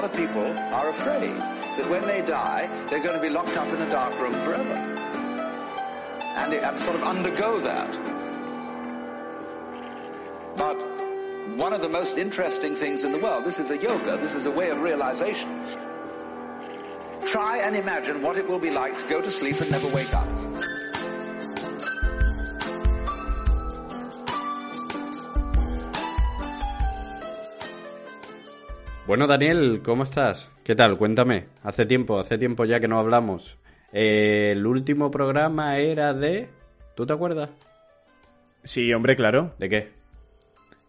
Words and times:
Lot 0.00 0.12
of 0.12 0.16
people 0.16 0.58
are 0.72 0.88
afraid 0.88 1.36
that 1.36 1.90
when 1.90 2.06
they 2.06 2.22
die, 2.22 2.70
they're 2.88 3.02
going 3.02 3.16
to 3.16 3.20
be 3.20 3.28
locked 3.28 3.54
up 3.54 3.68
in 3.68 3.82
a 3.82 3.90
dark 3.90 4.18
room 4.18 4.32
forever. 4.32 4.72
And 6.36 6.50
to 6.52 6.78
sort 6.82 6.96
of 6.96 7.02
undergo 7.02 7.60
that. 7.60 7.92
But 10.56 10.76
one 11.58 11.74
of 11.74 11.82
the 11.82 11.90
most 11.90 12.16
interesting 12.16 12.76
things 12.76 13.04
in 13.04 13.12
the 13.12 13.18
world, 13.18 13.44
this 13.44 13.58
is 13.58 13.70
a 13.70 13.76
yoga, 13.76 14.16
this 14.16 14.34
is 14.34 14.46
a 14.46 14.50
way 14.50 14.70
of 14.70 14.80
realization. 14.80 15.66
Try 17.26 17.58
and 17.58 17.76
imagine 17.76 18.22
what 18.22 18.38
it 18.38 18.48
will 18.48 18.58
be 18.58 18.70
like 18.70 18.96
to 18.96 19.06
go 19.06 19.20
to 19.20 19.30
sleep 19.30 19.60
and 19.60 19.70
never 19.70 19.88
wake 19.88 20.14
up. 20.14 20.26
Bueno, 29.10 29.26
Daniel, 29.26 29.80
¿cómo 29.84 30.04
estás? 30.04 30.52
¿Qué 30.62 30.76
tal? 30.76 30.96
Cuéntame. 30.96 31.46
Hace 31.64 31.84
tiempo, 31.84 32.20
hace 32.20 32.38
tiempo 32.38 32.64
ya 32.64 32.78
que 32.78 32.86
no 32.86 32.96
hablamos. 32.96 33.58
Eh, 33.92 34.52
el 34.52 34.64
último 34.64 35.10
programa 35.10 35.78
era 35.78 36.14
de... 36.14 36.48
¿Tú 36.94 37.06
te 37.06 37.12
acuerdas? 37.12 37.50
Sí, 38.62 38.92
hombre, 38.92 39.16
claro. 39.16 39.52
¿De 39.58 39.68
qué? 39.68 39.90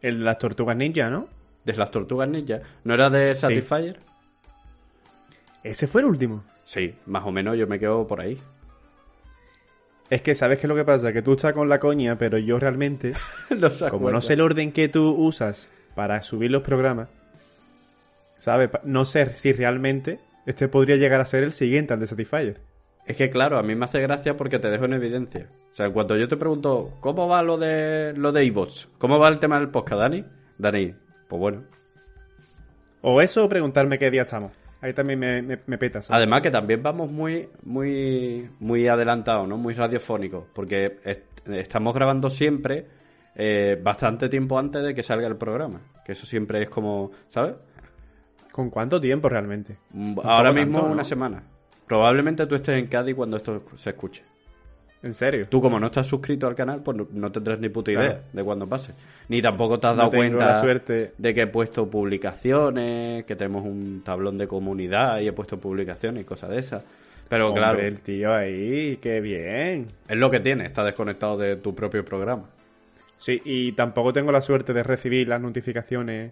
El 0.04 0.20
de 0.20 0.26
las 0.26 0.38
tortugas 0.38 0.78
ninja, 0.78 1.10
¿no? 1.10 1.30
¿De 1.66 1.74
las 1.74 1.90
tortugas 1.90 2.30
ninja? 2.30 2.60
¿No 2.84 2.94
era 2.94 3.10
de 3.10 3.34
Satisfyer? 3.34 3.98
Ese 5.64 5.88
fue 5.88 6.02
el 6.02 6.08
último. 6.08 6.44
Sí, 6.64 6.94
más 7.08 7.24
o 7.26 7.32
menos 7.32 7.58
yo 7.58 7.66
me 7.66 7.80
quedo 7.80 8.06
por 8.06 8.22
ahí. 8.22 8.38
Es 10.12 10.22
que, 10.22 10.36
¿sabes 10.36 10.60
qué 10.60 10.68
es 10.68 10.70
lo 10.70 10.76
que 10.76 10.86
pasa? 10.86 11.12
Que 11.12 11.24
tú 11.24 11.34
estás 11.34 11.54
con 11.54 11.70
la 11.70 11.80
coña, 11.80 12.20
pero 12.20 12.38
yo 12.38 12.60
realmente, 12.60 13.14
No 13.50 13.90
como 13.90 14.12
no 14.12 14.22
sé 14.22 14.34
el 14.34 14.42
orden 14.42 14.74
que 14.74 14.90
tú 14.90 15.10
usas 15.10 15.70
para 15.96 16.22
subir 16.22 16.52
los 16.52 16.62
programas, 16.62 17.10
¿sabes? 18.42 18.70
No 18.84 19.06
sé 19.06 19.28
si 19.30 19.54
realmente 19.54 20.20
este 20.46 20.68
podría 20.68 20.96
llegar 20.98 21.22
a 21.22 21.26
ser 21.26 21.44
el 21.44 21.52
siguiente 21.54 21.94
al 21.94 22.00
de 22.00 22.08
Satisfyer. 22.08 22.60
Es 23.06 23.16
que 23.16 23.30
claro, 23.30 23.58
a 23.58 23.62
mí 23.62 23.76
me 23.76 23.86
hace 23.86 24.02
gracia 24.02 24.36
porque 24.36 24.60
te 24.60 24.70
dejo 24.70 24.86
en 24.86 24.94
evidencia. 24.94 25.48
O 25.72 25.74
sea, 25.74 25.86
en 25.86 25.94
cuanto 25.94 26.18
yo 26.18 26.28
te 26.28 26.38
pregunto, 26.38 26.98
¿cómo 27.00 27.28
va 27.28 27.42
lo 27.44 27.58
de 27.58 28.14
lo 28.16 28.32
de 28.32 28.44
iVoox? 28.46 28.88
¿Cómo 28.98 29.20
va 29.20 29.28
el 29.30 29.40
tema 29.40 29.60
del 29.60 29.70
podcast, 29.70 30.02
Dani? 30.02 30.26
Dani, 30.58 30.94
pues 31.28 31.40
bueno. 31.40 31.64
O 33.02 33.22
eso 33.22 33.46
o 33.46 33.50
preguntarme 33.50 33.98
qué 33.98 34.12
día 34.12 34.24
estamos. 34.24 34.52
Ahí 34.82 34.94
también 34.94 35.20
me, 35.20 35.42
me, 35.44 35.60
me 35.68 35.78
peta, 35.78 36.02
¿sabes? 36.02 36.18
Además 36.18 36.42
que 36.42 36.50
también 36.52 36.82
vamos 36.82 37.12
muy, 37.12 37.48
muy, 37.64 38.50
muy 38.60 38.88
adelantados, 38.88 39.48
¿no? 39.48 39.58
Muy 39.58 39.74
radiofónicos, 39.76 40.46
porque 40.54 40.98
est- 41.04 41.48
estamos 41.50 41.94
grabando 41.94 42.30
siempre 42.30 42.86
eh, 43.36 43.80
bastante 43.82 44.28
tiempo 44.30 44.58
antes 44.58 44.84
de 44.84 44.94
que 44.96 45.04
salga 45.04 45.28
el 45.28 45.38
programa. 45.38 45.82
Que 46.04 46.14
eso 46.14 46.26
siempre 46.26 46.64
es 46.64 46.70
como, 46.70 47.12
¿sabes? 47.28 47.56
¿Con 48.52 48.70
cuánto 48.70 49.00
tiempo 49.00 49.30
realmente? 49.30 49.78
Mm, 49.92 50.20
Ahora 50.24 50.52
mismo 50.52 50.74
tanto, 50.74 50.88
¿no? 50.88 50.94
una 50.94 51.04
semana. 51.04 51.44
Probablemente 51.88 52.46
tú 52.46 52.56
estés 52.56 52.78
en 52.80 52.88
Cádiz 52.88 53.16
cuando 53.16 53.38
esto 53.38 53.64
se 53.76 53.90
escuche. 53.92 54.24
¿En 55.04 55.14
serio? 55.16 55.48
Tú 55.50 55.60
como 55.60 55.80
no 55.80 55.88
estás 55.88 56.06
suscrito 56.06 56.46
al 56.46 56.54
canal, 56.54 56.82
pues 56.84 56.96
no, 56.96 57.08
no 57.12 57.32
tendrás 57.32 57.60
ni 57.60 57.70
puta 57.70 57.92
idea 57.92 58.02
Claro. 58.04 58.22
de 58.34 58.44
cuándo 58.44 58.68
pase. 58.70 58.94
Ni 59.30 59.42
tampoco 59.42 59.80
te 59.80 59.88
has 59.88 59.98
dado 59.98 60.12
cuenta 60.12 60.46
la 60.46 60.62
suerte. 60.62 61.14
de 61.18 61.34
que 61.34 61.42
he 61.42 61.48
puesto 61.48 61.90
publicaciones, 61.90 63.26
que 63.26 63.36
tenemos 63.36 63.66
un 63.66 64.02
tablón 64.04 64.38
de 64.38 64.48
comunidad 64.48 65.20
y 65.20 65.28
he 65.28 65.34
puesto 65.34 65.60
publicaciones 65.60 66.22
y 66.22 66.26
cosas 66.26 66.50
de 66.52 66.60
esas. 66.60 66.84
Pero 67.30 67.48
Hombre, 67.48 67.62
claro, 67.64 67.80
el 67.80 68.02
tío 68.02 68.34
ahí, 68.34 68.98
qué 68.98 69.22
bien. 69.22 69.88
es 70.08 70.18
lo 70.18 70.30
que 70.30 70.40
tiene, 70.40 70.66
está 70.66 70.84
desconectado 70.84 71.38
de 71.38 71.56
tu 71.56 71.74
propio 71.74 72.04
programa. 72.06 72.50
Sí, 73.18 73.42
y 73.46 73.72
tampoco 73.72 74.12
tengo 74.14 74.32
la 74.32 74.42
suerte 74.42 74.74
de 74.74 74.84
recibir 74.84 75.28
las 75.28 75.42
notificaciones 75.42 76.32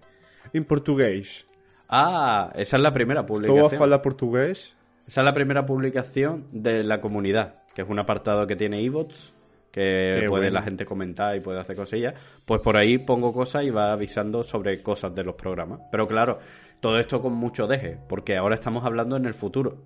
en 0.53 0.66
portugués. 0.66 1.47
Ah, 1.89 2.51
esa 2.55 2.77
es 2.77 2.83
la 2.83 2.94
primera 2.94 3.22
¿Estou 3.22 3.35
a 3.38 3.39
publicación. 3.39 3.79
falar 3.79 4.01
portugués? 4.01 4.75
Esa 5.07 5.22
es 5.22 5.25
la 5.25 5.33
primera 5.33 5.66
publicación 5.66 6.45
de 6.51 6.83
la 6.83 7.01
comunidad, 7.01 7.63
que 7.73 7.81
es 7.81 7.89
un 7.89 7.97
apartado 8.00 8.45
que 8.45 8.55
tiene 8.55 8.79
iVoox, 8.83 9.31
que 9.72 9.81
Qué 10.22 10.25
puede 10.28 10.44
bueno. 10.45 10.51
la 10.51 10.61
gente 10.61 10.85
comentar 10.85 11.35
y 11.35 11.39
puede 11.39 11.59
hacer 11.59 11.75
cosillas. 11.75 12.13
Pues 12.45 12.61
por 12.61 12.78
ahí 12.78 12.99
pongo 12.99 13.33
cosas 13.33 13.63
y 13.63 13.72
va 13.72 13.91
avisando 13.91 14.44
sobre 14.44 14.81
cosas 14.83 15.13
de 15.16 15.23
los 15.23 15.33
programas. 15.35 15.79
Pero 15.91 16.05
claro, 16.07 16.39
todo 16.79 16.97
esto 16.99 17.22
con 17.22 17.33
mucho 17.33 17.66
deje, 17.66 17.97
porque 18.07 18.38
ahora 18.38 18.53
estamos 18.55 18.85
hablando 18.85 19.17
en 19.17 19.25
el 19.25 19.33
futuro. 19.33 19.78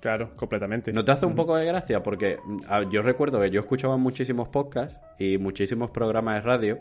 Claro, 0.00 0.36
completamente. 0.36 0.92
¿No 0.92 1.04
te 1.04 1.12
hace 1.12 1.26
un 1.26 1.34
poco 1.34 1.56
de 1.56 1.64
gracia? 1.64 2.02
Porque 2.02 2.38
mm, 2.44 2.58
a- 2.68 2.88
yo 2.88 3.02
recuerdo 3.02 3.40
que 3.40 3.50
yo 3.50 3.60
escuchaba 3.60 3.96
muchísimos 3.96 4.48
podcasts 4.48 4.96
y 5.18 5.38
muchísimos 5.38 5.90
programas 5.90 6.34
de 6.36 6.40
radio 6.42 6.78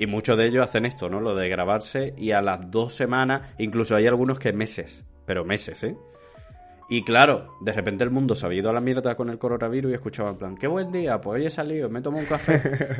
y 0.00 0.06
muchos 0.06 0.38
de 0.38 0.46
ellos 0.46 0.66
hacen 0.66 0.86
esto, 0.86 1.10
¿no? 1.10 1.20
Lo 1.20 1.34
de 1.34 1.50
grabarse 1.50 2.14
y 2.16 2.32
a 2.32 2.40
las 2.40 2.70
dos 2.70 2.94
semanas, 2.94 3.52
incluso 3.58 3.94
hay 3.94 4.06
algunos 4.06 4.38
que 4.38 4.50
meses, 4.50 5.04
pero 5.26 5.44
meses, 5.44 5.84
¿eh? 5.84 5.94
Y 6.88 7.04
claro, 7.04 7.58
de 7.60 7.70
repente 7.70 8.02
el 8.02 8.10
mundo 8.10 8.34
se 8.34 8.46
había 8.46 8.60
ido 8.60 8.70
a 8.70 8.72
la 8.72 8.80
mierda 8.80 9.14
con 9.14 9.28
el 9.28 9.38
coronavirus 9.38 9.92
y 9.92 9.94
escuchaba 9.94 10.30
en 10.30 10.38
plan, 10.38 10.56
qué 10.56 10.66
buen 10.68 10.90
día, 10.90 11.20
pues 11.20 11.38
hoy 11.38 11.46
he 11.46 11.50
salido, 11.50 11.90
me 11.90 12.00
tomo 12.00 12.18
un 12.18 12.24
café. 12.24 12.62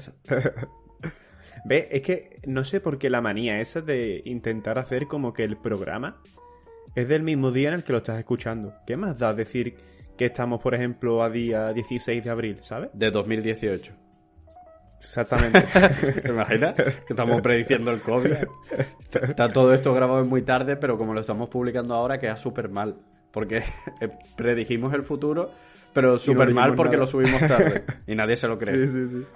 Ve, 1.64 1.88
es 1.90 2.02
que 2.02 2.38
no 2.46 2.64
sé 2.64 2.80
por 2.80 2.98
qué 2.98 3.08
la 3.08 3.22
manía 3.22 3.60
esa 3.60 3.80
de 3.80 4.20
intentar 4.26 4.78
hacer 4.78 5.06
como 5.06 5.32
que 5.32 5.44
el 5.44 5.56
programa 5.56 6.20
es 6.94 7.08
del 7.08 7.22
mismo 7.22 7.50
día 7.50 7.68
en 7.68 7.76
el 7.76 7.82
que 7.82 7.92
lo 7.92 7.98
estás 7.98 8.18
escuchando. 8.18 8.74
¿Qué 8.86 8.98
más 8.98 9.16
da 9.16 9.32
decir 9.32 9.74
que 10.18 10.26
estamos, 10.26 10.60
por 10.60 10.74
ejemplo, 10.74 11.22
a 11.22 11.30
día 11.30 11.72
16 11.72 12.22
de 12.22 12.30
abril, 12.30 12.58
¿sabes? 12.60 12.90
de 12.92 13.10
2018. 13.10 14.09
Exactamente. 15.00 15.60
¿Te 16.22 16.28
imaginas? 16.28 16.74
Que 16.74 17.12
estamos 17.14 17.40
prediciendo 17.40 17.90
el 17.90 18.02
COVID. 18.02 18.32
Está 19.22 19.48
todo 19.48 19.72
esto 19.72 19.94
grabado 19.94 20.24
muy 20.24 20.42
tarde, 20.42 20.76
pero 20.76 20.98
como 20.98 21.14
lo 21.14 21.20
estamos 21.20 21.48
publicando 21.48 21.94
ahora, 21.94 22.18
queda 22.18 22.36
súper 22.36 22.68
mal. 22.68 22.96
Porque 23.32 23.62
eh, 24.00 24.08
predijimos 24.36 24.92
el 24.92 25.02
futuro, 25.02 25.50
pero 25.94 26.18
súper 26.18 26.52
mal 26.52 26.74
porque 26.74 26.92
nada. 26.96 27.00
lo 27.00 27.06
subimos 27.06 27.40
tarde. 27.40 27.84
Y 28.06 28.14
nadie 28.14 28.36
se 28.36 28.46
lo 28.46 28.58
cree. 28.58 28.86
sí, 28.86 28.92
sí, 28.92 29.08
sí. 29.08 29.26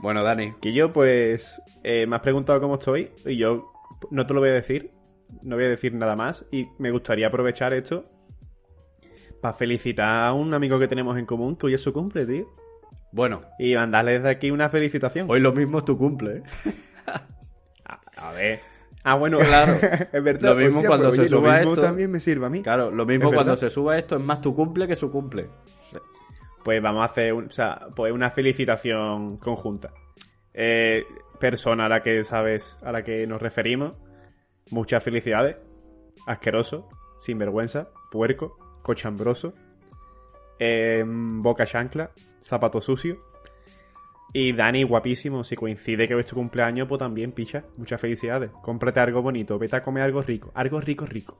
Bueno, 0.00 0.22
Dani, 0.22 0.54
Que 0.60 0.72
yo, 0.72 0.92
pues, 0.92 1.62
eh, 1.84 2.06
me 2.06 2.16
has 2.16 2.22
preguntado 2.22 2.60
cómo 2.60 2.74
estoy 2.74 3.10
y 3.24 3.36
yo 3.38 3.72
no 4.10 4.26
te 4.26 4.34
lo 4.34 4.40
voy 4.40 4.50
a 4.50 4.54
decir, 4.54 4.90
no 5.42 5.56
voy 5.56 5.64
a 5.64 5.68
decir 5.68 5.94
nada 5.94 6.16
más 6.16 6.44
y 6.50 6.68
me 6.78 6.90
gustaría 6.90 7.28
aprovechar 7.28 7.72
esto 7.72 8.04
para 9.40 9.54
felicitar 9.54 10.24
a 10.26 10.32
un 10.32 10.54
amigo 10.54 10.78
que 10.78 10.88
tenemos 10.88 11.16
en 11.18 11.24
común 11.26 11.56
que 11.56 11.66
hoy 11.66 11.74
es 11.74 11.80
su 11.80 11.92
cumple, 11.92 12.26
tío. 12.26 12.46
Bueno, 13.12 13.42
Y 13.58 13.74
mandarle 13.74 14.12
desde 14.14 14.30
aquí 14.30 14.50
una 14.50 14.68
felicitación. 14.68 15.26
hoy 15.30 15.40
lo 15.40 15.52
mismo 15.52 15.78
es 15.78 15.84
tu 15.84 15.96
cumple. 15.96 16.38
¿eh? 16.38 16.42
A, 17.84 18.00
a 18.28 18.32
ver. 18.32 18.60
Ah, 19.04 19.14
bueno, 19.16 19.38
Claro. 19.40 19.74
es 20.12 20.22
verdad. 20.24 20.50
Lo 20.50 20.54
mismo 20.56 20.76
hostia, 20.78 20.88
cuando 20.88 21.06
pues, 21.08 21.16
se 21.16 21.22
oye, 21.22 21.30
lo 21.30 21.38
suba 21.40 21.56
mismo 21.56 21.72
esto. 21.72 21.82
también 21.82 22.10
me 22.10 22.20
sirve 22.20 22.46
a 22.46 22.48
mí. 22.48 22.62
Claro, 22.62 22.90
lo 22.90 23.04
mismo 23.04 23.24
Es 23.30 23.34
cuando 23.34 23.52
verdad. 23.52 23.60
se 23.60 23.68
suba 23.70 23.98
esto 23.98 24.16
es 24.16 24.22
más 24.22 24.40
tu 24.40 24.54
cumple 24.54 24.86
que 24.86 24.96
su 24.96 25.10
cumple. 25.10 25.48
Pues 26.64 26.80
vamos 26.80 27.02
a 27.02 27.06
hacer 27.06 27.32
un- 27.34 27.46
o 27.46 27.50
sea, 27.50 27.88
pues 27.96 28.12
una 28.12 28.30
felicitación 28.30 29.38
conjunta. 29.38 29.92
Eh, 30.54 31.04
persona 31.40 31.86
a 31.86 31.88
la 31.88 32.02
que 32.02 32.22
sabes, 32.22 32.78
a 32.82 32.92
la 32.92 33.02
que 33.02 33.26
nos 33.26 33.42
referimos, 33.42 33.94
muchas 34.70 35.02
felicidades. 35.02 35.56
Asqueroso, 36.28 36.88
sinvergüenza, 37.18 37.88
puerco, 38.12 38.56
cochambroso, 38.82 39.54
eh, 40.60 41.02
boca 41.04 41.66
chancla, 41.66 42.10
zapato 42.42 42.80
sucio. 42.80 43.18
Y 44.32 44.52
Dani, 44.52 44.82
guapísimo, 44.82 45.44
si 45.44 45.56
coincide 45.56 46.08
que 46.08 46.14
hoy 46.14 46.20
es 46.20 46.26
tu 46.26 46.36
cumpleaños, 46.36 46.88
pues 46.88 46.98
también, 46.98 47.32
picha. 47.32 47.64
Muchas 47.76 48.00
felicidades. 48.00 48.50
Cómprate 48.62 49.00
algo 49.00 49.20
bonito, 49.20 49.58
vete 49.58 49.76
a 49.76 49.82
comer 49.82 50.04
algo 50.04 50.22
rico. 50.22 50.50
Algo 50.54 50.80
rico, 50.80 51.04
rico. 51.04 51.38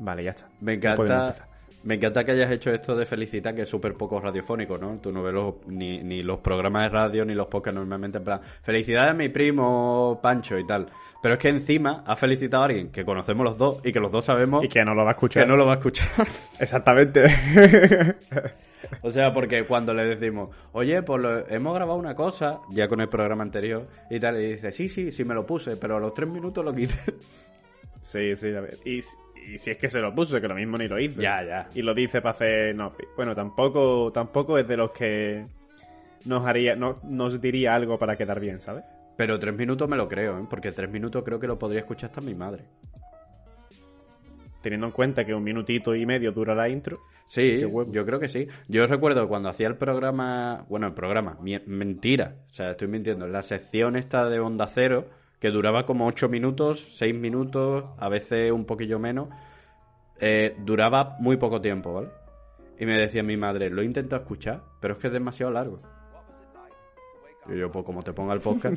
Vale, 0.00 0.24
ya 0.24 0.30
está. 0.30 0.48
Me 0.60 0.74
encanta. 0.74 1.48
Me 1.86 1.94
encanta 1.94 2.24
que 2.24 2.32
hayas 2.32 2.50
hecho 2.50 2.70
esto 2.70 2.94
de 2.96 3.06
felicitar, 3.06 3.54
que 3.54 3.62
es 3.62 3.68
súper 3.68 3.94
poco 3.94 4.20
radiofónico, 4.20 4.76
¿no? 4.76 4.98
Tú 5.00 5.12
no 5.12 5.22
ves 5.22 5.32
los, 5.32 5.54
ni, 5.66 6.02
ni 6.02 6.22
los 6.22 6.40
programas 6.40 6.82
de 6.82 6.88
radio 6.90 7.24
ni 7.24 7.32
los 7.34 7.46
podcasts 7.46 7.76
normalmente 7.78 8.18
en 8.18 8.24
plan, 8.24 8.40
felicidades 8.62 9.10
a 9.12 9.14
mi 9.14 9.28
primo 9.28 10.18
Pancho 10.22 10.58
y 10.58 10.66
tal. 10.66 10.88
Pero 11.22 11.34
es 11.34 11.40
que 11.40 11.48
encima 11.48 12.02
ha 12.06 12.16
felicitado 12.16 12.64
a 12.64 12.66
alguien 12.66 12.90
que 12.90 13.04
conocemos 13.04 13.44
los 13.44 13.56
dos 13.56 13.78
y 13.84 13.92
que 13.92 14.00
los 14.00 14.12
dos 14.12 14.24
sabemos 14.24 14.64
Y 14.64 14.68
que 14.68 14.84
no 14.84 14.94
lo 14.94 15.04
va 15.04 15.10
a 15.10 15.12
escuchar. 15.12 15.44
que 15.44 15.48
no 15.48 15.56
lo 15.56 15.64
va 15.64 15.72
a 15.72 15.76
escuchar. 15.76 16.08
Exactamente. 16.60 17.24
o 19.02 19.10
sea, 19.10 19.32
porque 19.32 19.64
cuando 19.64 19.94
le 19.94 20.04
decimos, 20.06 20.50
oye, 20.72 21.02
pues 21.02 21.22
lo- 21.22 21.48
hemos 21.48 21.74
grabado 21.74 21.98
una 21.98 22.14
cosa, 22.14 22.60
ya 22.70 22.88
con 22.88 23.00
el 23.00 23.08
programa 23.08 23.42
anterior 23.44 23.86
y 24.10 24.20
tal, 24.20 24.40
y 24.40 24.52
dice, 24.54 24.72
sí, 24.72 24.88
sí, 24.88 25.12
sí 25.12 25.24
me 25.24 25.34
lo 25.34 25.46
puse, 25.46 25.76
pero 25.76 25.96
a 25.96 26.00
los 26.00 26.14
tres 26.14 26.28
minutos 26.28 26.64
lo 26.64 26.74
quité. 26.74 26.96
sí, 28.02 28.36
sí. 28.36 28.54
a 28.54 28.60
ver. 28.60 28.78
Y, 28.84 29.00
y 29.46 29.58
si 29.58 29.70
es 29.70 29.76
que 29.78 29.88
se 29.88 30.00
lo 30.00 30.14
puso, 30.14 30.40
que 30.40 30.48
lo 30.48 30.54
mismo 30.54 30.76
ni 30.76 30.88
lo 30.88 30.98
hizo. 30.98 31.20
Ya, 31.20 31.42
ya. 31.44 31.68
Y 31.74 31.82
lo 31.82 31.94
dice 31.94 32.20
para 32.20 32.32
hacer... 32.32 32.74
No, 32.74 32.88
bueno, 33.16 33.34
tampoco, 33.34 34.10
tampoco 34.12 34.58
es 34.58 34.66
de 34.66 34.76
los 34.76 34.90
que 34.90 35.46
nos 36.24 36.44
haría, 36.46 36.74
no, 36.74 36.98
nos 37.04 37.40
diría 37.40 37.74
algo 37.74 37.98
para 37.98 38.16
quedar 38.16 38.40
bien, 38.40 38.60
¿sabes? 38.60 38.84
Pero 39.16 39.38
tres 39.38 39.54
minutos 39.54 39.88
me 39.88 39.96
lo 39.96 40.08
creo, 40.08 40.38
¿eh? 40.38 40.46
Porque 40.50 40.72
tres 40.72 40.90
minutos 40.90 41.22
creo 41.22 41.38
que 41.38 41.46
lo 41.46 41.58
podría 41.58 41.80
escuchar 41.80 42.10
hasta 42.10 42.20
mi 42.20 42.34
madre. 42.34 42.64
Teniendo 44.62 44.86
en 44.86 44.92
cuenta 44.92 45.24
que 45.24 45.32
un 45.32 45.44
minutito 45.44 45.94
y 45.94 46.04
medio 46.04 46.32
dura 46.32 46.54
la 46.54 46.68
intro. 46.68 46.98
Sí, 47.24 47.60
yo 47.60 48.04
creo 48.04 48.18
que 48.18 48.28
sí. 48.28 48.48
Yo 48.68 48.86
recuerdo 48.86 49.28
cuando 49.28 49.48
hacía 49.48 49.68
el 49.68 49.76
programa, 49.76 50.66
bueno, 50.68 50.88
el 50.88 50.94
programa, 50.94 51.38
mentira, 51.66 52.34
o 52.48 52.52
sea, 52.52 52.72
estoy 52.72 52.88
mintiendo, 52.88 53.26
la 53.26 53.42
sección 53.42 53.96
esta 53.96 54.28
de 54.28 54.40
Onda 54.40 54.66
Cero, 54.66 55.06
que 55.38 55.50
duraba 55.50 55.84
como 55.86 56.06
ocho 56.06 56.28
minutos, 56.28 56.80
seis 56.96 57.14
minutos, 57.14 57.84
a 57.98 58.08
veces 58.08 58.52
un 58.52 58.64
poquillo 58.64 58.98
menos, 58.98 59.28
eh, 60.20 60.56
duraba 60.64 61.16
muy 61.20 61.36
poco 61.36 61.60
tiempo, 61.60 61.92
¿vale? 61.92 62.08
Y 62.78 62.86
me 62.86 62.98
decía 62.98 63.22
mi 63.22 63.36
madre, 63.36 63.70
lo 63.70 63.82
he 63.82 63.84
intentado 63.84 64.22
escuchar, 64.22 64.62
pero 64.80 64.94
es 64.94 65.00
que 65.00 65.06
es 65.08 65.12
demasiado 65.12 65.52
largo. 65.52 65.80
Y 67.48 67.58
yo, 67.58 67.70
pues 67.70 67.84
como 67.84 68.02
te 68.02 68.12
ponga 68.12 68.34
el 68.34 68.40
podcast. 68.40 68.76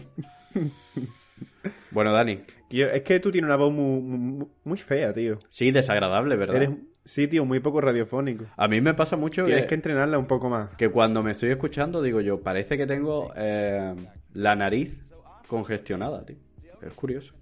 bueno, 1.91 2.11
Dani, 2.11 2.39
Tío, 2.69 2.87
es 2.91 3.01
que 3.01 3.19
tú 3.19 3.31
tienes 3.31 3.47
una 3.47 3.57
voz 3.57 3.73
muy, 3.73 3.99
muy, 4.01 4.47
muy 4.63 4.77
fea, 4.77 5.11
tío. 5.11 5.39
sí, 5.49 5.71
desagradable, 5.71 6.35
¿verdad? 6.35 6.57
Eres, 6.57 6.69
sí, 7.03 7.27
tío, 7.27 7.43
muy 7.43 7.59
poco 7.59 7.81
radiofónico. 7.81 8.45
A 8.55 8.67
mí 8.67 8.79
me 8.79 8.93
pasa 8.93 9.17
mucho 9.17 9.43
Tienes 9.45 9.63
que... 9.63 9.69
que 9.69 9.75
entrenarla 9.75 10.19
un 10.19 10.27
poco 10.27 10.49
más. 10.49 10.75
que 10.75 10.89
cuando 10.89 11.23
me 11.23 11.31
estoy 11.31 11.49
escuchando 11.49 12.01
digo 12.03 12.21
yo, 12.21 12.41
parece 12.41 12.77
que 12.77 12.85
tengo 12.85 13.33
eh, 13.35 13.95
la 14.33 14.55
nariz 14.55 15.03
congestionada, 15.47 16.23
tío. 16.23 16.37
Es 16.81 16.93
curioso. 16.93 17.33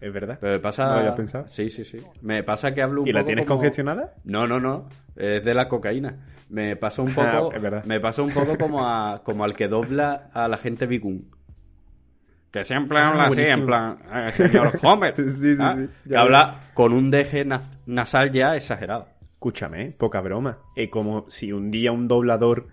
Es 0.00 0.12
verdad. 0.12 0.38
Pero 0.40 0.54
me 0.54 0.58
pasa... 0.60 0.84
No 0.86 0.92
lo 0.94 0.98
había 1.00 1.14
pensado. 1.14 1.48
Sí, 1.48 1.70
sí, 1.70 1.84
sí. 1.84 1.98
Me 2.20 2.42
pasa 2.42 2.74
que 2.74 2.82
hablo 2.82 3.02
un 3.02 3.08
¿Y 3.08 3.12
la 3.12 3.24
tienes 3.24 3.46
como- 3.46 3.58
congestionada? 3.60 4.14
No, 4.24 4.46
no, 4.46 4.60
no. 4.60 4.88
Es 5.16 5.42
de 5.44 5.54
la 5.54 5.68
cocaína. 5.68 6.26
Me 6.50 6.76
pasa 6.76 7.00
un 7.02 7.10
Ah, 7.16 7.38
poco... 7.40 7.54
es 7.54 7.62
verdad. 7.62 7.84
me 7.84 8.00
pasa 8.00 8.22
un 8.22 8.30
poco 8.30 8.58
como, 8.58 8.86
a, 8.86 9.22
como 9.24 9.44
al 9.44 9.54
que 9.54 9.66
dobla 9.68 10.30
a 10.34 10.46
la 10.48 10.56
gente 10.58 10.86
Bigún. 10.86 11.30
Que 12.50 12.64
siempre 12.64 12.98
Ah, 12.98 13.08
habla 13.08 13.24
así, 13.26 13.40
en 13.40 13.64
plan, 13.66 13.98
eh, 14.12 14.30
señor 14.32 14.78
Homer. 14.82 15.14
Sí, 15.30 15.56
sí, 15.56 15.62
¿Ah? 15.62 15.74
sí. 15.78 15.88
Que 16.04 16.10
Ya 16.10 16.20
habla 16.20 16.60
con 16.74 16.92
un 16.92 17.10
deje 17.10 17.46
nas- 17.46 17.78
nasal 17.86 18.30
ya 18.30 18.54
exagerado. 18.56 19.08
Escúchame, 19.22 19.90
poca 19.92 20.20
broma. 20.20 20.58
Es 20.76 20.90
como 20.90 21.24
si 21.30 21.50
un 21.52 21.70
día 21.70 21.92
un 21.92 22.08
doblador 22.08 22.66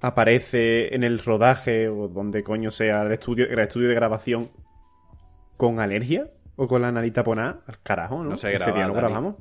aparece 0.00 0.94
en 0.94 1.04
el 1.04 1.18
rodaje 1.20 1.88
o 1.88 2.08
donde 2.08 2.42
coño 2.42 2.70
sea 2.70 3.02
el 3.02 3.12
estudio, 3.12 3.46
el 3.48 3.58
estudio 3.58 3.88
de 3.88 3.94
grabación 3.94 4.50
con 5.56 5.80
alergia 5.80 6.30
o 6.56 6.66
con 6.68 6.82
la 6.82 6.92
nariz 6.92 7.12
taponada, 7.12 7.60
al 7.66 7.80
carajo, 7.82 8.22
¿no? 8.22 8.30
No 8.30 8.36
se 8.36 8.48
Ese 8.48 8.58
graba, 8.58 8.76
día 8.76 8.86
lo 8.88 8.94
grabamos. 8.94 9.36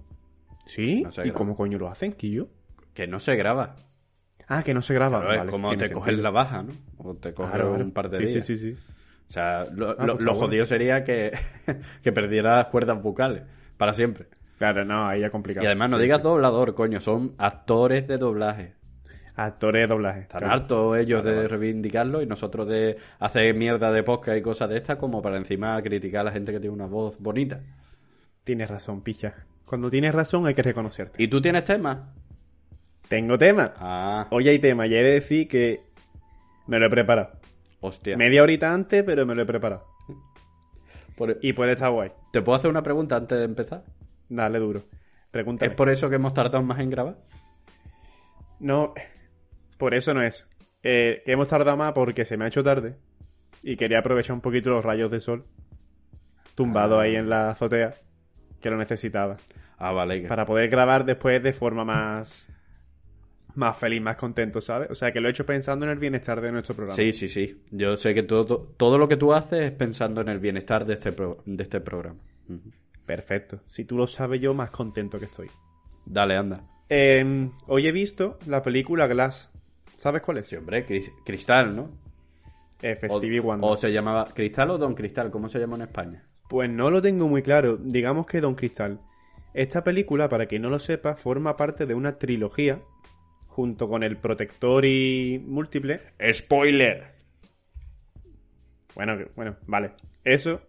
¿Sí? 0.66 1.02
No 1.04 1.12
se 1.12 1.22
¿Y 1.22 1.26
graba. 1.26 1.38
cómo 1.38 1.56
coño 1.58 1.78
lo 1.78 1.90
hacen, 1.90 2.14
Quillo? 2.14 2.48
Que 2.94 3.08
no 3.08 3.20
se 3.20 3.36
graba. 3.36 3.76
Ah, 4.48 4.64
que 4.64 4.74
no 4.74 4.82
se 4.82 4.94
graba. 4.94 5.22
Claro, 5.22 5.44
es 5.46 5.50
como 5.52 5.70
te 5.78 5.92
coges 5.92 6.10
sentido. 6.12 6.24
la 6.24 6.30
baja, 6.32 6.64
¿no? 6.64 6.74
O 6.98 7.16
te 7.16 7.34
coges 7.34 7.52
Claro, 7.52 7.70
claro. 7.70 7.84
un 7.86 7.92
par 7.92 8.10
de 8.10 8.18
sí, 8.18 8.26
días. 8.26 8.46
Sí, 8.46 8.58
sí, 8.58 8.74
sí. 8.76 8.80
O 9.28 9.32
sea, 9.32 9.66
lo, 9.74 9.96
Ah, 9.98 10.06
lo- 10.06 10.20
lo 10.20 10.36
jodido 10.36 10.66
sería 10.66 11.04
que, 11.04 11.32
que 12.04 12.12
perdiera 12.12 12.58
las 12.58 12.66
cuerdas 12.68 13.02
bucales 13.02 13.44
para 13.78 13.94
siempre. 13.94 14.28
Claro, 14.58 14.84
no, 14.86 15.08
ahí 15.08 15.22
ya 15.22 15.30
complicado. 15.32 15.64
Y 15.64 15.68
además 15.68 15.90
no 15.90 15.98
digas 15.98 16.22
doblador, 16.22 16.76
coño, 16.76 17.00
son 17.00 17.34
actores 17.38 18.08
de 18.08 18.18
doblaje. 18.18 18.76
Actores 19.36 19.84
de 19.84 19.88
doblaje. 19.88 20.22
Están 20.22 20.40
claro. 20.40 20.54
hartos 20.56 20.98
ellos 20.98 21.24
de 21.24 21.48
reivindicarlo 21.48 22.22
y 22.22 22.26
nosotros 22.26 22.68
de 22.68 22.98
hacer 23.20 23.56
mierda 23.56 23.92
de 23.92 24.04
podcast 24.04 24.38
y 24.38 24.42
cosas 24.42 24.70
de 24.70 24.78
estas 24.78 24.98
como 24.98 25.22
para 25.22 25.38
encima 25.38 25.82
criticar 25.82 26.22
a 26.22 26.24
la 26.26 26.32
gente 26.32 26.52
que 26.52 26.60
tiene 26.60 26.76
una 26.76 26.86
voz 26.88 27.18
bonita. 27.20 27.60
Tienes 28.44 28.70
razón, 28.70 29.02
picha. 29.02 29.34
Cuando 29.66 29.90
tienes 29.90 30.14
razón 30.14 30.48
hay 30.48 30.54
que 30.54 30.64
reconocerte. 30.64 31.22
¿Y 31.24 31.28
tú 31.28 31.42
tienes 31.42 31.64
temas? 31.64 32.00
Tengo 33.08 33.38
tema. 33.38 33.74
Ah, 33.78 34.28
Hoy 34.32 34.50
hay 34.50 34.60
tema 34.60 34.86
y 34.88 34.94
he 34.96 35.04
de 35.04 35.12
decir 35.14 35.48
que 35.48 35.82
me 36.68 36.78
lo 36.80 36.88
he 36.88 36.90
preparado. 36.90 37.32
hostia. 37.80 38.18
Media 38.18 38.44
horita 38.44 38.74
antes, 38.74 39.04
pero 39.04 39.26
me 39.26 39.34
lo 39.36 39.42
he 39.44 39.46
preparado. 39.46 39.86
Por- 41.16 41.38
Y 41.42 41.54
puede 41.54 41.74
estar 41.74 41.92
guay. 41.92 42.12
¿Te 42.32 42.42
puedo 42.42 42.56
hacer 42.58 42.70
una 42.70 42.84
pregunta 42.84 43.16
antes 43.16 43.38
de 43.38 43.46
empezar? 43.46 43.84
Dale 44.30 44.60
duro. 44.60 44.82
Pregúntame. 45.32 45.70
¿Es 45.72 45.76
por 45.76 45.90
eso 45.90 46.10
que 46.10 46.16
hemos 46.16 46.34
tardado 46.34 46.64
más 46.64 46.80
en 46.80 46.90
grabar? 46.90 47.18
No, 48.60 48.94
por 49.82 49.94
eso 49.96 50.14
no 50.14 50.22
es. 50.24 50.48
Eh, 50.84 51.22
que 51.26 51.32
hemos 51.34 51.48
tardado 51.50 51.76
más 51.76 51.92
porque 51.94 52.24
se 52.24 52.38
me 52.38 52.46
ha 52.46 52.48
hecho 52.48 52.64
tarde. 52.64 52.96
Y 53.64 53.76
quería 53.76 54.00
aprovechar 54.00 54.34
un 54.36 54.42
poquito 54.42 54.70
los 54.70 54.86
rayos 54.86 55.12
de 55.12 55.20
sol. 55.20 55.44
Tumbado 56.56 57.00
Ah. 57.00 57.04
ahí 57.04 57.16
en 57.16 57.30
la 57.30 57.50
azotea. 57.50 57.94
Que 58.62 58.70
lo 58.70 58.78
necesitaba. 58.78 59.38
Ah, 59.78 59.92
vale. 59.92 60.28
Para 60.28 60.46
poder 60.46 60.70
grabar 60.70 61.04
después 61.06 61.42
de 61.44 61.52
forma 61.54 61.84
más... 61.84 62.48
Más 63.56 63.78
feliz, 63.78 64.02
más 64.02 64.16
contento, 64.16 64.62
¿sabes? 64.62 64.90
O 64.92 64.96
sea 64.96 65.12
que 65.12 65.20
lo 65.20 65.28
he 65.28 65.32
hecho 65.32 65.46
pensando 65.46 65.84
en 65.86 65.92
el 65.92 65.98
bienestar 66.00 66.40
de 66.40 66.52
nuestro 66.54 66.74
programa. 66.74 66.96
Sí, 66.96 67.12
sí, 67.12 67.28
sí. 67.28 67.62
Yo 67.72 67.98
sé 67.98 68.14
que 68.14 68.24
todo, 68.24 68.74
todo 68.78 68.98
lo 68.98 69.10
que 69.10 69.18
tú 69.18 69.34
haces 69.34 69.64
es 69.64 69.72
pensando 69.74 70.22
en 70.22 70.30
el 70.30 70.40
bienestar 70.40 70.86
de 70.86 70.94
este, 70.94 71.12
pro- 71.12 71.44
de 71.46 71.62
este 71.64 71.82
programa. 71.82 72.20
Perfecto. 73.06 73.60
Si 73.66 73.84
tú 73.84 73.98
lo 73.98 74.08
sabes 74.08 74.40
yo, 74.40 74.54
más 74.54 74.70
contento 74.72 75.20
que 75.20 75.26
estoy. 75.26 75.50
Dale, 76.06 76.38
anda. 76.38 76.64
Eh, 76.88 77.50
hoy 77.68 77.88
he 77.88 77.92
visto 77.92 78.40
la 78.48 78.62
película 78.62 79.08
Glass. 79.08 79.51
¿Sabes 80.02 80.24
cuál 80.24 80.40
es? 80.40 80.48
Sí, 80.48 80.56
hombre, 80.56 80.84
Cris- 80.84 81.14
Cristal, 81.24 81.76
¿no? 81.76 81.92
Eh, 82.82 83.00
O, 83.08 83.20
Wonder. 83.44 83.70
o 83.72 83.76
se 83.76 83.92
llamaba 83.94 84.26
Cristal 84.34 84.72
o 84.72 84.78
Don 84.80 84.96
Cristal, 84.96 85.30
¿cómo 85.30 85.48
se 85.48 85.60
llama 85.60 85.76
en 85.76 85.84
España? 85.84 86.24
Pues 86.50 86.72
no 86.72 86.90
lo 86.90 87.04
tengo 87.04 87.28
muy 87.28 87.44
claro. 87.44 87.78
Digamos 87.78 88.26
que 88.26 88.42
Don 88.42 88.56
Cristal. 88.56 89.00
Esta 89.54 89.84
película, 89.84 90.28
para 90.28 90.48
quien 90.48 90.64
no 90.64 90.72
lo 90.72 90.80
sepa, 90.80 91.16
forma 91.16 91.56
parte 91.56 91.86
de 91.86 91.94
una 91.94 92.18
trilogía 92.18 92.82
junto 93.46 93.88
con 93.88 94.02
El 94.02 94.18
Protector 94.18 94.84
y 94.86 95.38
Múltiple. 95.38 96.00
¡Spoiler! 96.34 97.04
Bueno, 98.96 99.18
bueno, 99.36 99.56
vale. 99.68 99.92
Eso. 100.24 100.62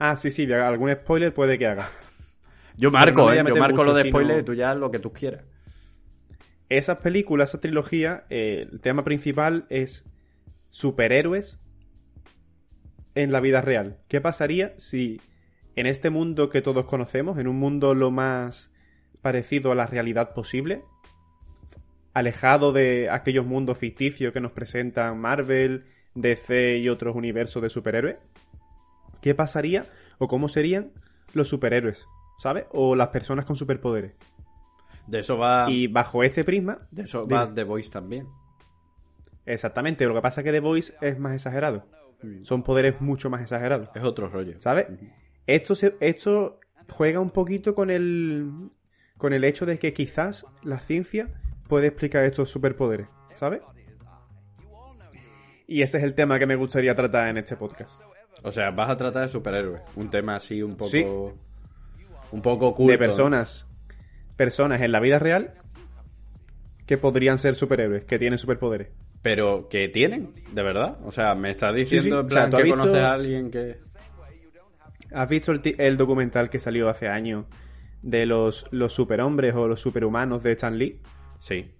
Ah, 0.00 0.16
sí, 0.16 0.32
sí, 0.32 0.52
algún 0.52 0.92
spoiler 0.92 1.32
puede 1.32 1.56
que 1.58 1.66
haga. 1.68 1.88
Yo 2.76 2.90
no 2.90 2.98
marco, 2.98 3.28
a 3.28 3.36
¿eh? 3.36 3.44
Yo 3.46 3.54
marco 3.56 3.84
lo 3.84 3.94
de 3.94 4.02
sino- 4.02 4.10
spoiler 4.18 4.40
y 4.40 4.42
tú 4.44 4.52
ya 4.54 4.74
lo 4.74 4.90
que 4.90 4.98
tú 4.98 5.12
quieras. 5.12 5.44
Esas 6.78 6.98
películas, 6.98 7.50
esa 7.50 7.60
trilogía, 7.60 8.24
eh, 8.30 8.66
el 8.68 8.80
tema 8.80 9.04
principal 9.04 9.64
es 9.68 10.04
superhéroes 10.70 11.60
en 13.14 13.30
la 13.30 13.38
vida 13.38 13.60
real. 13.60 13.98
¿Qué 14.08 14.20
pasaría 14.20 14.74
si 14.76 15.20
en 15.76 15.86
este 15.86 16.10
mundo 16.10 16.50
que 16.50 16.62
todos 16.62 16.86
conocemos, 16.86 17.38
en 17.38 17.46
un 17.46 17.60
mundo 17.60 17.94
lo 17.94 18.10
más 18.10 18.72
parecido 19.22 19.70
a 19.70 19.76
la 19.76 19.86
realidad 19.86 20.34
posible, 20.34 20.82
alejado 22.12 22.72
de 22.72 23.08
aquellos 23.08 23.46
mundos 23.46 23.78
ficticios 23.78 24.32
que 24.32 24.40
nos 24.40 24.50
presentan 24.50 25.20
Marvel, 25.20 25.84
DC 26.16 26.78
y 26.78 26.88
otros 26.88 27.14
universos 27.14 27.62
de 27.62 27.70
superhéroes, 27.70 28.16
¿qué 29.22 29.32
pasaría 29.36 29.84
o 30.18 30.26
cómo 30.26 30.48
serían 30.48 30.90
los 31.34 31.46
superhéroes? 31.46 32.04
¿Sabes? 32.38 32.64
O 32.72 32.96
las 32.96 33.10
personas 33.10 33.44
con 33.44 33.54
superpoderes. 33.54 34.14
De 35.06 35.18
eso 35.20 35.36
va. 35.38 35.70
Y 35.70 35.86
bajo 35.86 36.22
este 36.22 36.44
prisma, 36.44 36.78
De 36.90 37.02
eso 37.02 37.22
Dime. 37.22 37.34
va 37.36 37.52
The 37.54 37.64
Voice 37.64 37.90
también. 37.90 38.26
Exactamente, 39.46 40.06
lo 40.06 40.14
que 40.14 40.20
pasa 40.22 40.40
es 40.40 40.44
que 40.44 40.52
The 40.52 40.60
Voice 40.60 40.94
es 41.00 41.18
más 41.18 41.34
exagerado. 41.34 41.86
Son 42.42 42.62
poderes 42.62 43.00
mucho 43.02 43.28
más 43.28 43.42
exagerados. 43.42 43.90
Es 43.94 44.02
otro 44.02 44.28
rollo. 44.28 44.58
¿Sabes? 44.60 44.86
Esto, 45.46 45.74
se- 45.74 45.94
esto 46.00 46.58
juega 46.88 47.20
un 47.20 47.28
poquito 47.30 47.74
con 47.74 47.90
el, 47.90 48.50
con 49.18 49.34
el 49.34 49.44
hecho 49.44 49.66
de 49.66 49.78
que 49.78 49.92
quizás 49.92 50.46
la 50.62 50.78
ciencia 50.80 51.28
puede 51.68 51.88
explicar 51.88 52.24
estos 52.24 52.48
superpoderes. 52.48 53.08
¿Sabes? 53.34 53.60
Y 55.66 55.82
ese 55.82 55.98
es 55.98 56.04
el 56.04 56.14
tema 56.14 56.38
que 56.38 56.46
me 56.46 56.56
gustaría 56.56 56.94
tratar 56.94 57.28
en 57.28 57.38
este 57.38 57.56
podcast. 57.56 58.00
O 58.42 58.52
sea, 58.52 58.70
vas 58.70 58.90
a 58.90 58.96
tratar 58.96 59.22
de 59.22 59.28
superhéroes. 59.28 59.82
Un 59.96 60.08
tema 60.10 60.36
así 60.36 60.62
un 60.62 60.76
poco. 60.76 60.90
Sí. 60.90 61.04
Un 61.04 62.42
poco 62.42 62.68
oculto. 62.68 62.92
De 62.92 62.98
personas, 62.98 63.66
personas 64.36 64.80
en 64.82 64.92
la 64.92 65.00
vida 65.00 65.18
real 65.18 65.54
que 66.86 66.98
podrían 66.98 67.38
ser 67.38 67.54
superhéroes, 67.54 68.04
que 68.04 68.18
tienen 68.18 68.38
superpoderes. 68.38 68.88
Pero 69.22 69.68
que 69.70 69.88
tienen, 69.88 70.34
de 70.52 70.62
verdad. 70.62 70.98
O 71.04 71.10
sea, 71.10 71.34
me 71.34 71.50
estás 71.50 71.74
diciendo 71.74 72.04
sí. 72.04 72.08
en 72.20 72.26
O 72.26 72.28
sea, 72.28 72.28
plan 72.28 72.50
¿tú 72.50 72.56
has 72.56 72.60
que 72.60 72.64
visto- 72.64 72.78
conoces 72.78 73.02
a 73.02 73.12
alguien 73.12 73.50
que. 73.50 73.78
¿Has 75.12 75.28
visto 75.28 75.52
el, 75.52 75.96
documental 75.96 76.50
que 76.50 76.58
salió 76.58 76.88
hace 76.88 77.08
años 77.08 77.46
de 78.02 78.26
los, 78.26 78.66
los 78.72 78.92
superhombres 78.92 79.54
o 79.54 79.68
los 79.68 79.80
superhumanos 79.80 80.42
de 80.42 80.52
Stan 80.52 80.76
Lee, 80.76 81.00
Sí. 81.38 81.70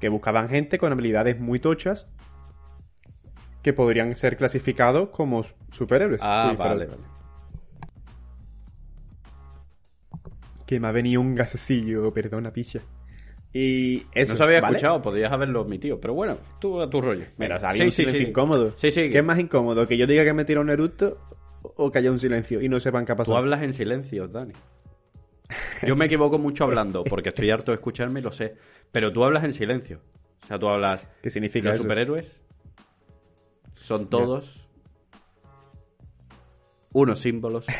que 0.00 0.08
buscaban 0.08 0.48
gente 0.48 0.78
con 0.78 0.92
habilidades 0.92 1.38
muy 1.40 1.58
tochas 1.58 2.08
que 3.62 3.72
podrían 3.72 4.14
ser 4.14 4.36
clasificados 4.36 5.08
como 5.10 5.42
superhéroes. 5.72 6.20
Ah, 6.22 6.54
pero- 6.56 6.68
vale, 6.68 6.88
Que 10.68 10.78
me 10.78 10.88
ha 10.88 10.92
venido 10.92 11.22
un 11.22 11.34
gasecillo, 11.34 12.12
perdona, 12.12 12.52
picha. 12.52 12.80
Y 13.54 14.02
eso, 14.14 14.32
no 14.32 14.36
se 14.36 14.44
había 14.44 14.60
¿vale? 14.60 14.76
escuchado, 14.76 15.00
podías 15.00 15.32
haberlo 15.32 15.62
omitido. 15.62 15.98
Pero 15.98 16.12
bueno, 16.12 16.36
tú 16.60 16.82
a 16.82 16.90
tu 16.90 17.00
rollo. 17.00 17.24
Mira, 17.38 17.56
había 17.56 17.70
Sí, 17.72 17.82
un 17.84 17.90
sí, 17.90 17.96
silencio 18.04 18.20
sí. 18.20 18.28
incómodo. 18.28 18.76
Sí, 18.76 18.90
sí. 18.90 19.10
¿Qué 19.10 19.18
es 19.18 19.24
más 19.24 19.38
incómodo? 19.38 19.86
¿Que 19.86 19.96
yo 19.96 20.06
diga 20.06 20.24
que 20.24 20.34
me 20.34 20.44
tira 20.44 20.60
un 20.60 20.68
eructo 20.68 21.18
o 21.62 21.90
que 21.90 21.98
haya 22.00 22.10
un 22.12 22.18
silencio 22.18 22.60
y 22.60 22.68
no 22.68 22.78
sepan 22.80 23.06
qué 23.06 23.12
ha 23.12 23.16
Tú 23.16 23.34
hablas 23.34 23.62
en 23.62 23.72
silencio, 23.72 24.28
Dani. 24.28 24.52
Yo 25.86 25.96
me 25.96 26.04
equivoco 26.04 26.38
mucho 26.38 26.64
hablando, 26.64 27.02
porque 27.04 27.30
estoy 27.30 27.50
harto 27.50 27.70
de 27.70 27.76
escucharme 27.76 28.20
y 28.20 28.22
lo 28.22 28.30
sé. 28.32 28.54
Pero 28.92 29.10
tú 29.10 29.24
hablas 29.24 29.44
en 29.44 29.54
silencio. 29.54 30.02
O 30.42 30.46
sea, 30.46 30.58
tú 30.58 30.68
hablas. 30.68 31.08
¿Qué 31.22 31.30
significa 31.30 31.68
Los 31.68 31.76
eso? 31.76 31.84
superhéroes 31.84 32.42
son 33.74 34.10
todos 34.10 34.68
unos 36.92 37.18
símbolos. 37.20 37.66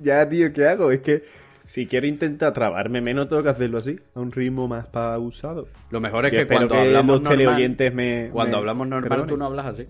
Ya, 0.00 0.28
tío, 0.28 0.52
¿qué 0.52 0.64
hago? 0.68 0.92
Es 0.92 1.00
que 1.00 1.24
si 1.68 1.86
quiero 1.86 2.06
intentar 2.06 2.54
trabarme 2.54 3.02
menos, 3.02 3.28
tengo 3.28 3.42
que 3.42 3.50
hacerlo 3.50 3.76
así, 3.76 4.00
a 4.14 4.20
un 4.20 4.32
ritmo 4.32 4.66
más 4.68 4.86
pausado. 4.86 5.68
Lo 5.90 6.00
mejor 6.00 6.24
es 6.24 6.32
Yo 6.32 6.38
que 6.38 6.46
cuando 6.46 6.68
que 6.74 6.80
hablamos 6.80 7.20
los 7.20 7.28
teleoyentes 7.30 7.92
me- 7.94 8.30
cuando 8.32 8.56
me 8.56 8.60
hablamos 8.60 8.88
normal 8.88 9.08
perdonen. 9.10 9.28
tú 9.28 9.36
no 9.36 9.44
hablas 9.44 9.66
así. 9.66 9.86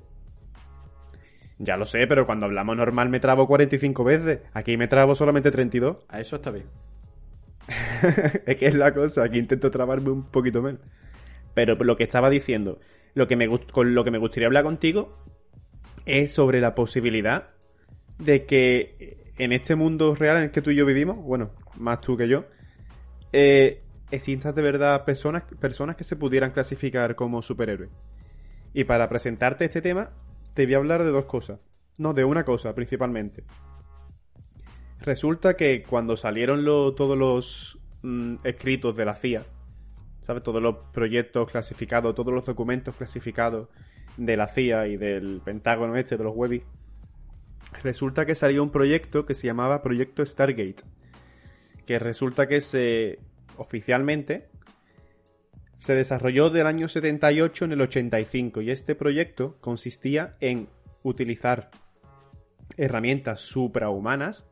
Ya 1.59 1.77
lo 1.77 1.87
sé, 1.87 2.07
pero 2.09 2.27
cuando 2.27 2.47
hablamos 2.47 2.77
normal 2.77 3.09
me 3.11 3.21
trabo 3.21 3.47
45 3.47 4.03
veces. 4.03 4.41
Aquí 4.55 4.77
me 4.77 4.89
trabo 4.89 5.15
solamente 5.15 5.53
32. 5.53 5.99
A 6.09 6.21
eso 6.21 6.35
está 6.37 6.51
bien. 6.51 6.67
es 8.47 8.57
que 8.57 8.67
es 8.67 8.75
la 8.75 8.93
cosa, 8.93 9.25
aquí 9.25 9.39
intento 9.39 9.71
trabarme 9.71 10.11
un 10.11 10.25
poquito 10.25 10.61
menos. 10.63 10.81
Pero 11.55 11.77
lo 11.77 11.97
que 11.97 12.05
estaba 12.05 12.29
diciendo, 12.29 12.81
lo 13.15 13.29
que 13.29 13.37
me 13.37 13.49
con 13.73 13.95
lo 13.95 14.03
que 14.05 14.11
me 14.11 14.19
gustaría 14.19 14.47
hablar 14.49 14.65
contigo 14.65 15.17
es 16.07 16.33
sobre 16.33 16.61
la 16.61 16.75
posibilidad 16.75 17.51
de 18.19 18.47
que 18.47 19.28
en 19.39 19.53
este 19.53 19.77
mundo 19.77 20.15
real 20.15 20.37
en 20.39 20.43
el 20.45 20.51
que 20.51 20.63
tú 20.63 20.71
y 20.71 20.77
yo 20.77 20.85
vivimos, 20.85 21.17
bueno, 21.17 21.51
más 21.79 22.01
tú 22.01 22.17
que 22.17 22.29
yo, 22.29 22.45
eh, 23.33 23.83
de 24.11 24.63
verdad 24.63 25.05
personas, 25.05 25.45
personas 25.61 25.97
que 25.97 26.05
se 26.05 26.17
pudieran 26.17 26.51
clasificar 26.51 27.15
como 27.15 27.43
superhéroes. 27.43 27.91
Y 28.75 28.85
para 28.85 29.09
presentarte 29.09 29.65
este 29.65 29.81
tema, 29.81 30.11
te 30.55 30.65
voy 30.65 30.75
a 30.75 30.79
hablar 30.79 31.05
de 31.05 31.11
dos 31.11 31.27
cosas. 31.27 31.61
No, 31.99 32.15
de 32.15 32.25
una 32.25 32.45
cosa 32.45 32.75
principalmente. 32.75 33.45
Resulta 35.01 35.55
que 35.55 35.83
cuando 35.83 36.17
salieron 36.17 36.65
todos 36.65 37.17
los 37.17 37.79
mm, 38.03 38.37
escritos 38.45 38.97
de 38.97 39.05
la 39.05 39.15
CIA, 39.15 39.43
¿sabes? 40.27 40.43
Todos 40.43 40.63
los 40.63 40.77
proyectos 40.93 41.51
clasificados, 41.51 42.15
todos 42.15 42.33
los 42.33 42.45
documentos 42.45 42.95
clasificados 42.97 43.69
de 44.17 44.37
la 44.37 44.49
CIA 44.49 44.89
y 44.89 44.97
del 44.97 45.41
Pentágono 45.45 45.97
este, 45.97 46.17
de 46.17 46.25
los 46.25 46.35
Webby, 46.35 46.63
resulta 47.83 48.27
que 48.27 48.35
salió 48.35 48.63
un 48.63 48.71
proyecto 48.71 49.27
que 49.27 49.35
se 49.35 49.47
llamaba 49.47 49.83
Proyecto 49.83 50.25
Stargate. 50.25 50.83
Que 51.87 51.99
resulta 51.99 52.47
que 52.49 52.61
se 52.61 53.19
oficialmente 53.57 54.49
se 55.79 55.95
desarrolló 55.95 56.51
del 56.51 56.67
año 56.67 56.89
78 56.89 57.65
en 57.67 57.73
el 57.73 57.81
85 57.81 58.63
y 58.63 58.71
este 58.73 58.95
proyecto 58.97 59.57
consistía 59.61 60.37
en 60.41 60.69
utilizar 61.05 61.71
herramientas 62.77 63.41
suprahumanas, 63.41 64.45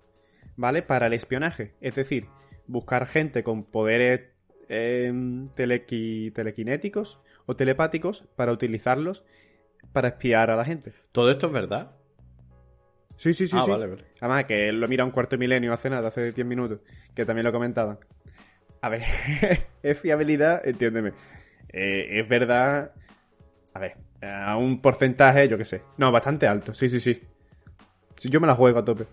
¿vale? 0.56 0.82
Para 0.82 1.08
el 1.08 1.12
espionaje, 1.14 1.74
es 1.80 1.96
decir, 1.96 2.26
buscar 2.68 3.06
gente 3.06 3.42
con 3.42 3.64
poderes 3.64 4.30
em, 4.68 5.44
telequi- 5.48 6.32
telequinéticos 6.32 7.20
o 7.46 7.56
telepáticos 7.56 8.24
para 8.36 8.52
utilizarlos 8.52 9.24
para 9.92 10.08
espiar 10.08 10.50
a 10.50 10.56
la 10.56 10.64
gente. 10.64 10.92
¿Todo 11.12 11.30
esto 11.30 11.48
es 11.48 11.52
verdad? 11.52 11.96
Sí, 13.16 13.32
sí, 13.34 13.46
sí. 13.46 13.56
ah, 13.56 13.62
sí. 13.64 13.70
vale, 13.70 13.86
vale. 13.86 14.04
Además, 14.20 14.44
que 14.44 14.72
lo 14.72 14.88
mira 14.88 15.04
un 15.04 15.10
cuarto 15.10 15.36
de 15.36 15.40
milenio 15.40 15.72
hace 15.72 15.90
nada, 15.90 16.08
hace 16.08 16.32
10 16.32 16.46
minutos, 16.46 16.80
que 17.14 17.24
también 17.24 17.44
lo 17.44 17.52
comentaban. 17.52 17.98
A 18.82 18.88
ver, 18.88 19.02
es 19.82 19.98
fiabilidad, 19.98 20.66
entiéndeme. 20.66 21.12
Eh, 21.72 22.20
es 22.20 22.28
verdad. 22.28 22.92
A 23.74 23.78
ver, 23.78 23.94
a 24.22 24.56
un 24.56 24.80
porcentaje, 24.80 25.48
yo 25.48 25.58
qué 25.58 25.64
sé. 25.64 25.82
No, 25.98 26.12
bastante 26.12 26.46
alto, 26.46 26.74
sí, 26.74 26.88
sí, 26.88 27.00
sí. 27.00 27.20
Sí, 28.16 28.30
yo 28.30 28.40
me 28.40 28.46
la 28.46 28.54
juego 28.54 28.78
a 28.78 28.84
tope. 28.84 29.04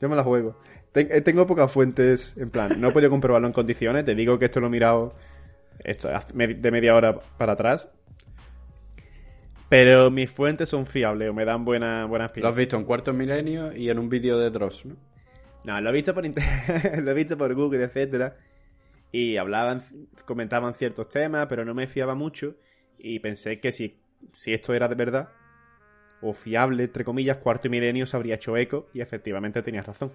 Yo 0.00 0.08
me 0.08 0.16
la 0.16 0.22
juego. 0.22 0.56
Ten- 0.92 1.08
eh, 1.10 1.20
tengo 1.20 1.46
pocas 1.46 1.70
fuentes, 1.70 2.36
en 2.36 2.50
plan, 2.50 2.80
no 2.80 2.88
he 2.88 2.92
podido 2.92 3.10
comprobarlo 3.10 3.46
en 3.48 3.52
condiciones. 3.52 4.04
Te 4.04 4.14
digo 4.14 4.38
que 4.38 4.46
esto 4.46 4.60
lo 4.60 4.68
he 4.68 4.70
mirado 4.70 5.14
esto, 5.84 6.08
de 6.34 6.70
media 6.70 6.94
hora 6.94 7.18
para 7.38 7.52
atrás. 7.52 7.88
Pero 9.68 10.10
mis 10.10 10.30
fuentes 10.30 10.68
son 10.68 10.86
fiables 10.86 11.30
o 11.30 11.34
me 11.34 11.44
dan 11.44 11.64
buena, 11.64 12.06
buenas 12.06 12.30
Lo 12.30 12.34
pistas. 12.34 12.50
has 12.50 12.56
visto 12.56 12.76
en 12.76 12.84
Cuarto 12.84 13.12
Milenio 13.12 13.72
y 13.72 13.90
en 13.90 13.98
un 13.98 14.08
vídeo 14.08 14.38
de 14.38 14.50
Dross, 14.50 14.86
¿no? 14.86 14.96
No, 15.64 15.80
lo 15.80 15.90
he 15.90 15.92
visto 15.92 16.14
por 16.14 16.24
lo 17.02 17.10
he 17.10 17.14
visto 17.14 17.36
por 17.36 17.52
Google, 17.54 17.84
etcétera. 17.84 18.36
Y 19.10 19.36
hablaban, 19.36 19.82
comentaban 20.24 20.74
ciertos 20.74 21.08
temas, 21.08 21.46
pero 21.48 21.64
no 21.64 21.74
me 21.74 21.88
fiaba 21.88 22.14
mucho. 22.14 22.54
Y 22.98 23.18
pensé 23.18 23.58
que 23.58 23.72
si, 23.72 23.98
si 24.34 24.54
esto 24.54 24.72
era 24.72 24.86
de 24.86 24.94
verdad, 24.94 25.30
o 26.22 26.32
fiable, 26.32 26.84
entre 26.84 27.04
comillas, 27.04 27.38
cuarto 27.38 27.68
milenio 27.68 28.06
se 28.06 28.16
habría 28.16 28.36
hecho 28.36 28.56
eco, 28.56 28.88
y 28.94 29.00
efectivamente 29.00 29.62
tenías 29.62 29.86
razón. 29.86 30.12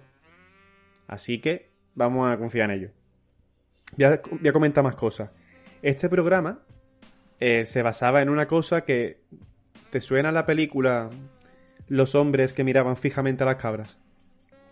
Así 1.06 1.40
que 1.40 1.70
vamos 1.94 2.32
a 2.32 2.38
confiar 2.38 2.70
en 2.70 2.78
ello. 2.78 2.90
Voy 3.96 4.06
a, 4.06 4.22
voy 4.30 4.48
a 4.48 4.52
comentar 4.52 4.82
más 4.82 4.96
cosas. 4.96 5.30
Este 5.82 6.08
programa 6.08 6.62
eh, 7.44 7.66
se 7.66 7.82
basaba 7.82 8.22
en 8.22 8.28
una 8.28 8.46
cosa 8.46 8.82
que. 8.82 9.20
¿Te 9.90 10.00
suena 10.00 10.32
la 10.32 10.46
película 10.46 11.10
Los 11.88 12.14
hombres 12.14 12.52
que 12.52 12.64
miraban 12.64 12.96
fijamente 12.96 13.42
a 13.42 13.46
las 13.46 13.56
cabras? 13.56 13.98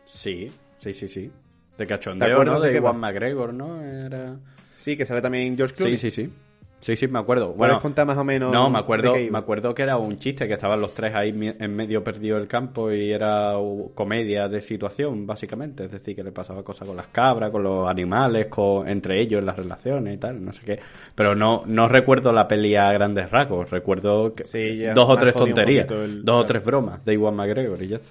Sí, 0.06 0.50
sí, 0.78 0.92
sí, 0.92 1.08
sí. 1.08 1.22
De 1.22 1.30
¿Te 1.76 1.86
cachondeo, 1.86 2.32
acuerdas 2.32 2.54
¿no? 2.54 2.60
de 2.60 2.70
De? 2.70 2.76
Iwan 2.78 2.98
McGregor, 2.98 3.52
¿no? 3.52 3.82
Era... 3.82 4.38
Sí, 4.74 4.96
que 4.96 5.04
sale 5.04 5.20
también 5.20 5.56
George 5.56 5.74
Clooney. 5.74 5.96
Sí, 5.96 6.10
sí, 6.10 6.24
sí. 6.26 6.32
Sí, 6.80 6.96
sí, 6.96 7.08
me 7.08 7.18
acuerdo. 7.18 7.48
¿Puedes 7.48 7.58
Bueno, 7.58 7.80
contar 7.82 8.06
más 8.06 8.16
o 8.16 8.24
menos 8.24 8.52
no, 8.52 8.70
me 8.70 8.78
acuerdo, 8.78 9.14
me 9.14 9.38
acuerdo 9.38 9.74
que 9.74 9.82
era 9.82 9.98
un 9.98 10.18
chiste, 10.18 10.48
que 10.48 10.54
estaban 10.54 10.80
los 10.80 10.94
tres 10.94 11.14
ahí 11.14 11.28
en 11.28 11.76
medio 11.76 12.02
perdido 12.02 12.38
del 12.38 12.48
campo 12.48 12.90
y 12.90 13.10
era 13.12 13.52
comedia 13.94 14.48
de 14.48 14.62
situación, 14.62 15.26
básicamente. 15.26 15.84
Es 15.84 15.90
decir, 15.92 16.16
que 16.16 16.22
le 16.24 16.32
pasaba 16.32 16.62
cosas 16.62 16.88
con 16.88 16.96
las 16.96 17.08
cabras, 17.08 17.50
con 17.50 17.62
los 17.62 17.86
animales, 17.88 18.46
con, 18.46 18.88
entre 18.88 19.20
ellos, 19.20 19.44
las 19.44 19.56
relaciones 19.56 20.14
y 20.14 20.18
tal, 20.18 20.42
no 20.42 20.52
sé 20.54 20.64
qué. 20.64 20.80
Pero 21.14 21.34
no, 21.34 21.64
no 21.66 21.86
recuerdo 21.86 22.32
la 22.32 22.48
peli 22.48 22.74
a 22.76 22.90
grandes 22.92 23.30
rasgos. 23.30 23.70
Recuerdo 23.70 24.34
que 24.34 24.44
Sí, 24.44 24.82
dos 24.94 25.04
o 25.06 25.16
tres 25.18 25.34
tonterías, 25.36 25.90
el- 25.90 26.24
dos 26.24 26.44
o 26.44 26.46
tres 26.46 26.64
bromas 26.64 27.04
de 27.04 27.12
Iwan 27.12 27.34
McGregor 27.36 27.82
y 27.82 27.88
ya 27.88 27.96
está. 27.96 28.10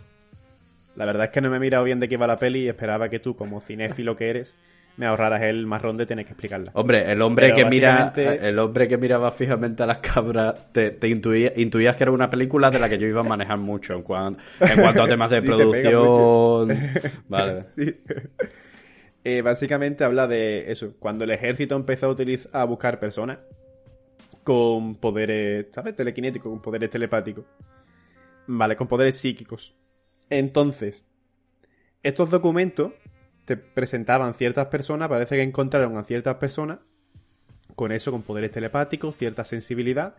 La 0.96 1.06
verdad 1.06 1.26
es 1.26 1.32
que 1.32 1.42
no 1.42 1.50
me 1.50 1.58
he 1.58 1.60
mirado 1.60 1.84
bien 1.84 2.00
de 2.00 2.08
qué 2.10 2.16
iba 2.16 2.28
la 2.28 2.38
peli 2.38 2.66
y 2.66 2.70
esperaba 2.70 3.10
que 3.10 3.20
tú, 3.20 3.36
como 3.36 3.62
cinéfilo 3.62 4.16
que 4.16 4.30
eres, 4.30 4.54
me 5.00 5.06
ahorraras 5.06 5.42
el 5.44 5.66
marrón 5.66 5.96
de 5.96 6.06
tener 6.06 6.26
que 6.26 6.34
explicarla. 6.34 6.72
Hombre, 6.74 7.10
el 7.10 7.22
hombre 7.22 7.46
Pero 7.48 7.56
que 7.56 7.66
mira, 7.66 8.12
el 8.18 8.60
hombre 8.60 8.86
que 8.90 8.98
miraba 8.98 9.32
fijamente 9.32 9.82
a 9.82 9.86
las 9.86 10.00
cabras, 10.00 10.74
te, 10.74 10.92
te 10.92 11.08
intuía- 11.08 11.54
intuías 11.56 11.96
que 11.96 12.04
era 12.04 12.12
una 12.12 12.30
película 12.30 12.70
de 12.70 12.80
la 12.80 12.90
que 12.90 12.98
yo 12.98 13.08
iba 13.08 13.22
a 13.22 13.24
manejar 13.24 13.58
mucho 13.60 13.94
en, 13.94 14.04
cuan- 14.04 14.36
en 14.60 14.82
cuanto 14.82 15.04
a 15.04 15.08
temas 15.08 15.32
de 15.32 15.40
Sí, 15.40 15.48
producción. 15.48 16.78
Vale. 17.30 17.64
Sí. 17.78 17.96
Eh, 19.24 19.42
básicamente 19.42 20.04
habla 20.04 20.28
de 20.28 20.70
eso. 20.70 20.96
Cuando 21.00 21.24
el 21.24 21.32
ejército 21.32 21.76
empezó 21.78 22.08
a, 22.08 22.16
utiliz- 22.16 22.50
a 22.52 22.66
buscar 22.66 23.00
personas 23.00 23.40
con 24.44 24.96
poderes, 24.96 25.68
¿sabes? 25.72 25.96
Telequinéticos, 25.96 26.52
con 26.52 26.62
poderes 26.62 26.90
telepáticos. 26.90 27.46
Vale, 28.48 28.76
con 28.76 28.88
poderes 28.88 29.18
psíquicos. 29.18 29.76
Entonces, 30.30 31.06
estos 32.04 32.30
documentos 32.30 32.92
te 33.50 33.58
presentaban 33.58 34.36
ciertas 34.36 34.68
personas, 34.68 35.10
parece 35.10 35.36
que 35.36 35.42
encontraron 35.42 35.98
a 35.98 36.04
ciertas 36.04 36.36
personas 36.36 36.78
con 37.76 37.92
eso, 37.92 38.12
con 38.12 38.22
poderes 38.22 38.52
telepáticos, 38.52 39.18
cierta 39.18 39.44
sensibilidad. 39.44 40.14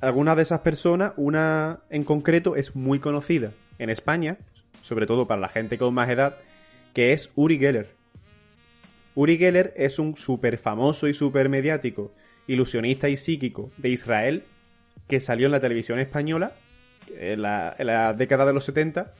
Algunas 0.00 0.36
de 0.36 0.42
esas 0.42 0.60
personas, 0.60 1.14
una 1.16 1.80
en 1.90 2.04
concreto, 2.04 2.54
es 2.54 2.76
muy 2.76 3.00
conocida 3.00 3.50
en 3.80 3.90
España, 3.90 4.38
sobre 4.82 5.06
todo 5.06 5.26
para 5.26 5.40
la 5.40 5.48
gente 5.48 5.78
con 5.78 5.94
más 5.94 6.08
edad, 6.10 6.36
que 6.94 7.12
es 7.12 7.32
Uri 7.34 7.58
Geller. 7.58 7.90
Uri 9.16 9.36
Geller 9.36 9.74
es 9.76 9.98
un 9.98 10.16
súper 10.16 10.58
famoso 10.58 11.08
y 11.08 11.14
súper 11.14 11.48
mediático 11.48 12.12
ilusionista 12.46 13.08
y 13.08 13.16
psíquico 13.16 13.72
de 13.78 13.88
Israel 13.88 14.44
que 15.08 15.18
salió 15.18 15.46
en 15.46 15.52
la 15.52 15.60
televisión 15.60 15.98
española 15.98 16.52
en 17.18 17.42
la, 17.42 17.74
en 17.76 17.88
la 17.88 18.12
década 18.12 18.46
de 18.46 18.52
los 18.52 18.64
70, 18.64 19.12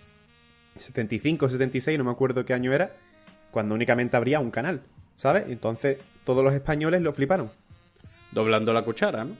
75, 0.77 1.49
76, 1.49 1.99
no 1.99 2.05
me 2.05 2.11
acuerdo 2.11 2.45
qué 2.45 2.55
año 2.55 2.73
era, 2.73 2.93
cuando 3.51 3.75
únicamente 3.75 4.17
habría 4.17 4.41
un 4.41 4.51
canal, 4.51 4.83
¿sabes? 5.17 5.45
Entonces 5.49 5.99
todos 6.25 6.43
los 6.43 6.55
españoles 6.55 7.03
lo 7.03 7.13
fliparon. 7.13 7.51
Doblando 8.31 8.73
la 8.73 8.85
cuchara, 8.85 9.25
¿no? 9.25 9.37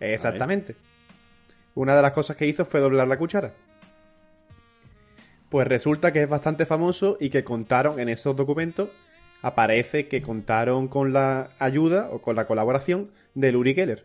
Exactamente. 0.00 0.76
Una 1.74 1.96
de 1.96 2.02
las 2.02 2.12
cosas 2.12 2.36
que 2.36 2.46
hizo 2.46 2.64
fue 2.64 2.80
doblar 2.80 3.08
la 3.08 3.18
cuchara. 3.18 3.52
Pues 5.48 5.66
resulta 5.66 6.12
que 6.12 6.22
es 6.22 6.28
bastante 6.28 6.66
famoso 6.66 7.16
y 7.20 7.30
que 7.30 7.44
contaron 7.44 8.00
en 8.00 8.08
esos 8.08 8.36
documentos, 8.36 8.90
aparece 9.42 10.08
que 10.08 10.22
contaron 10.22 10.88
con 10.88 11.12
la 11.12 11.50
ayuda 11.58 12.08
o 12.10 12.20
con 12.20 12.36
la 12.36 12.46
colaboración 12.46 13.10
de 13.34 13.56
Uri 13.56 13.74
Geller. 13.74 14.04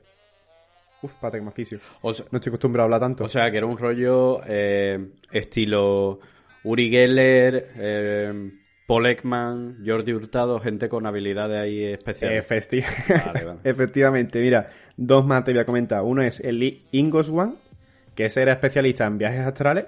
Uf, 1.03 1.13
pate 1.15 1.37
que 1.37 1.43
me 1.43 1.49
aficio. 1.49 1.79
O 2.01 2.13
sea, 2.13 2.25
No 2.31 2.37
estoy 2.37 2.51
acostumbrado 2.51 2.83
a 2.83 2.85
hablar 2.85 2.99
tanto. 3.01 3.23
o 3.23 3.27
sea, 3.29 3.49
que 3.51 3.57
era 3.57 3.65
un 3.65 3.77
rollo 3.77 4.41
eh, 4.45 5.09
estilo 5.31 6.19
Uri 6.63 6.89
Geller, 6.89 7.69
eh, 7.75 8.51
Paul 8.87 9.07
Ekman, 9.07 9.77
Jordi 9.85 10.13
Hurtado, 10.13 10.59
gente 10.59 10.89
con 10.89 11.05
habilidades 11.05 11.57
ahí 11.59 11.83
especiales. 11.85 12.47
Efecti- 12.47 12.83
Vale, 13.25 13.45
vale. 13.45 13.59
Efectivamente, 13.63 14.39
mira, 14.39 14.69
dos 14.97 15.25
más 15.25 15.43
te 15.43 15.51
voy 15.53 15.61
a 15.61 15.65
comentar. 15.65 16.01
Uno 16.03 16.21
es 16.21 16.39
el 16.41 16.83
Ingoswan, 16.91 17.55
que 18.15 18.25
ese 18.25 18.41
era 18.41 18.53
especialista 18.53 19.05
en 19.05 19.17
viajes 19.17 19.41
astrales. 19.47 19.85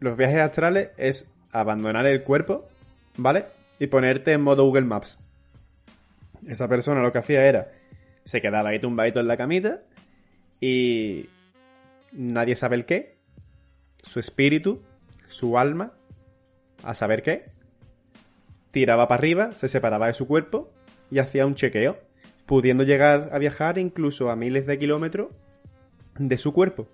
Los 0.00 0.16
viajes 0.16 0.40
astrales 0.40 0.90
es 0.96 1.28
abandonar 1.50 2.06
el 2.06 2.22
cuerpo, 2.22 2.68
¿vale? 3.16 3.46
Y 3.78 3.86
ponerte 3.88 4.32
en 4.32 4.42
modo 4.42 4.64
Google 4.64 4.82
Maps. 4.84 5.18
Esa 6.46 6.68
persona 6.68 7.02
lo 7.02 7.12
que 7.12 7.18
hacía 7.18 7.44
era, 7.46 7.68
se 8.24 8.40
quedaba 8.40 8.70
ahí 8.70 8.78
tumbadito 8.78 9.20
en 9.20 9.28
la 9.28 9.36
camita 9.36 9.80
y 10.60 11.28
nadie 12.12 12.56
sabe 12.56 12.76
el 12.76 12.84
qué, 12.84 13.16
su 14.02 14.20
espíritu, 14.20 14.82
su 15.26 15.58
alma, 15.58 15.92
a 16.82 16.94
saber 16.94 17.22
qué, 17.22 17.50
tiraba 18.70 19.08
para 19.08 19.18
arriba, 19.18 19.52
se 19.52 19.68
separaba 19.68 20.06
de 20.06 20.14
su 20.14 20.26
cuerpo 20.26 20.70
y 21.10 21.18
hacía 21.18 21.46
un 21.46 21.54
chequeo, 21.54 21.98
pudiendo 22.46 22.84
llegar 22.84 23.30
a 23.32 23.38
viajar 23.38 23.78
incluso 23.78 24.30
a 24.30 24.36
miles 24.36 24.66
de 24.66 24.78
kilómetros 24.78 25.28
de 26.18 26.36
su 26.36 26.52
cuerpo. 26.52 26.88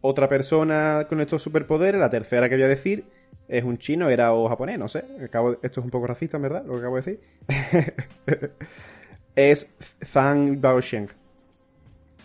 Otra 0.00 0.28
persona 0.28 1.06
con 1.08 1.20
estos 1.20 1.42
superpoderes, 1.42 2.00
la 2.00 2.10
tercera 2.10 2.48
que 2.48 2.54
voy 2.54 2.64
a 2.64 2.68
decir, 2.68 3.04
es 3.48 3.64
un 3.64 3.78
chino, 3.78 4.08
era 4.08 4.32
o 4.32 4.48
japonés, 4.48 4.78
no 4.78 4.88
sé. 4.88 5.04
Esto 5.20 5.58
es 5.62 5.78
un 5.78 5.90
poco 5.90 6.06
racista, 6.06 6.38
verdad, 6.38 6.64
lo 6.64 6.74
que 6.74 6.78
acabo 6.78 6.96
de 6.96 7.02
decir. 7.02 7.20
es 9.36 9.68
Zhang 10.04 10.60
Baosheng. 10.60 11.08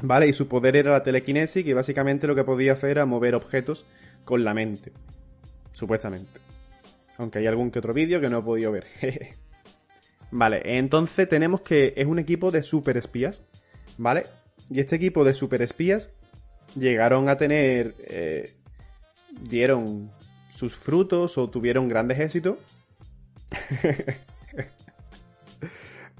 ¿Vale? 0.01 0.27
Y 0.27 0.33
su 0.33 0.47
poder 0.47 0.75
era 0.75 0.91
la 0.91 1.03
telequinesis, 1.03 1.65
y 1.65 1.73
básicamente 1.73 2.27
lo 2.27 2.35
que 2.35 2.43
podía 2.43 2.73
hacer 2.73 2.91
era 2.91 3.05
mover 3.05 3.35
objetos 3.35 3.85
con 4.25 4.43
la 4.43 4.53
mente. 4.53 4.91
Supuestamente. 5.73 6.39
Aunque 7.17 7.39
hay 7.39 7.47
algún 7.47 7.71
que 7.71 7.79
otro 7.79 7.93
vídeo 7.93 8.19
que 8.19 8.29
no 8.29 8.39
he 8.39 8.43
podido 8.43 8.71
ver. 8.71 8.87
vale, 10.31 10.61
entonces 10.77 11.29
tenemos 11.29 11.61
que 11.61 11.93
es 11.95 12.07
un 12.07 12.19
equipo 12.19 12.51
de 12.51 12.63
super 12.63 12.97
espías. 12.97 13.43
¿Vale? 13.97 14.23
Y 14.69 14.79
este 14.79 14.95
equipo 14.95 15.23
de 15.23 15.33
super 15.33 15.61
espías 15.61 16.09
llegaron 16.75 17.29
a 17.29 17.37
tener. 17.37 17.93
eh, 18.07 18.53
dieron 19.39 20.11
sus 20.49 20.75
frutos 20.75 21.37
o 21.37 21.49
tuvieron 21.49 21.87
grandes 21.87 22.19
éxitos. 22.19 22.57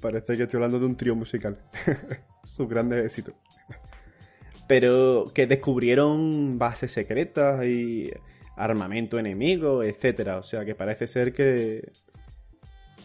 Parece 0.02 0.38
que 0.38 0.44
estoy 0.44 0.58
hablando 0.58 0.80
de 0.80 0.86
un 0.86 0.96
trío 0.96 1.16
musical. 1.16 1.60
sus 2.44 2.68
grandes 2.68 3.06
éxitos. 3.06 3.36
Pero 4.72 5.30
que 5.34 5.48
descubrieron 5.48 6.58
bases 6.58 6.94
secretas 6.94 7.66
y 7.66 8.10
armamento 8.56 9.20
enemigo, 9.20 9.84
etcétera. 9.84 10.38
O 10.38 10.44
sea 10.44 10.64
que 10.64 10.76
parece 10.76 11.08
ser 11.08 11.34
que 11.34 11.92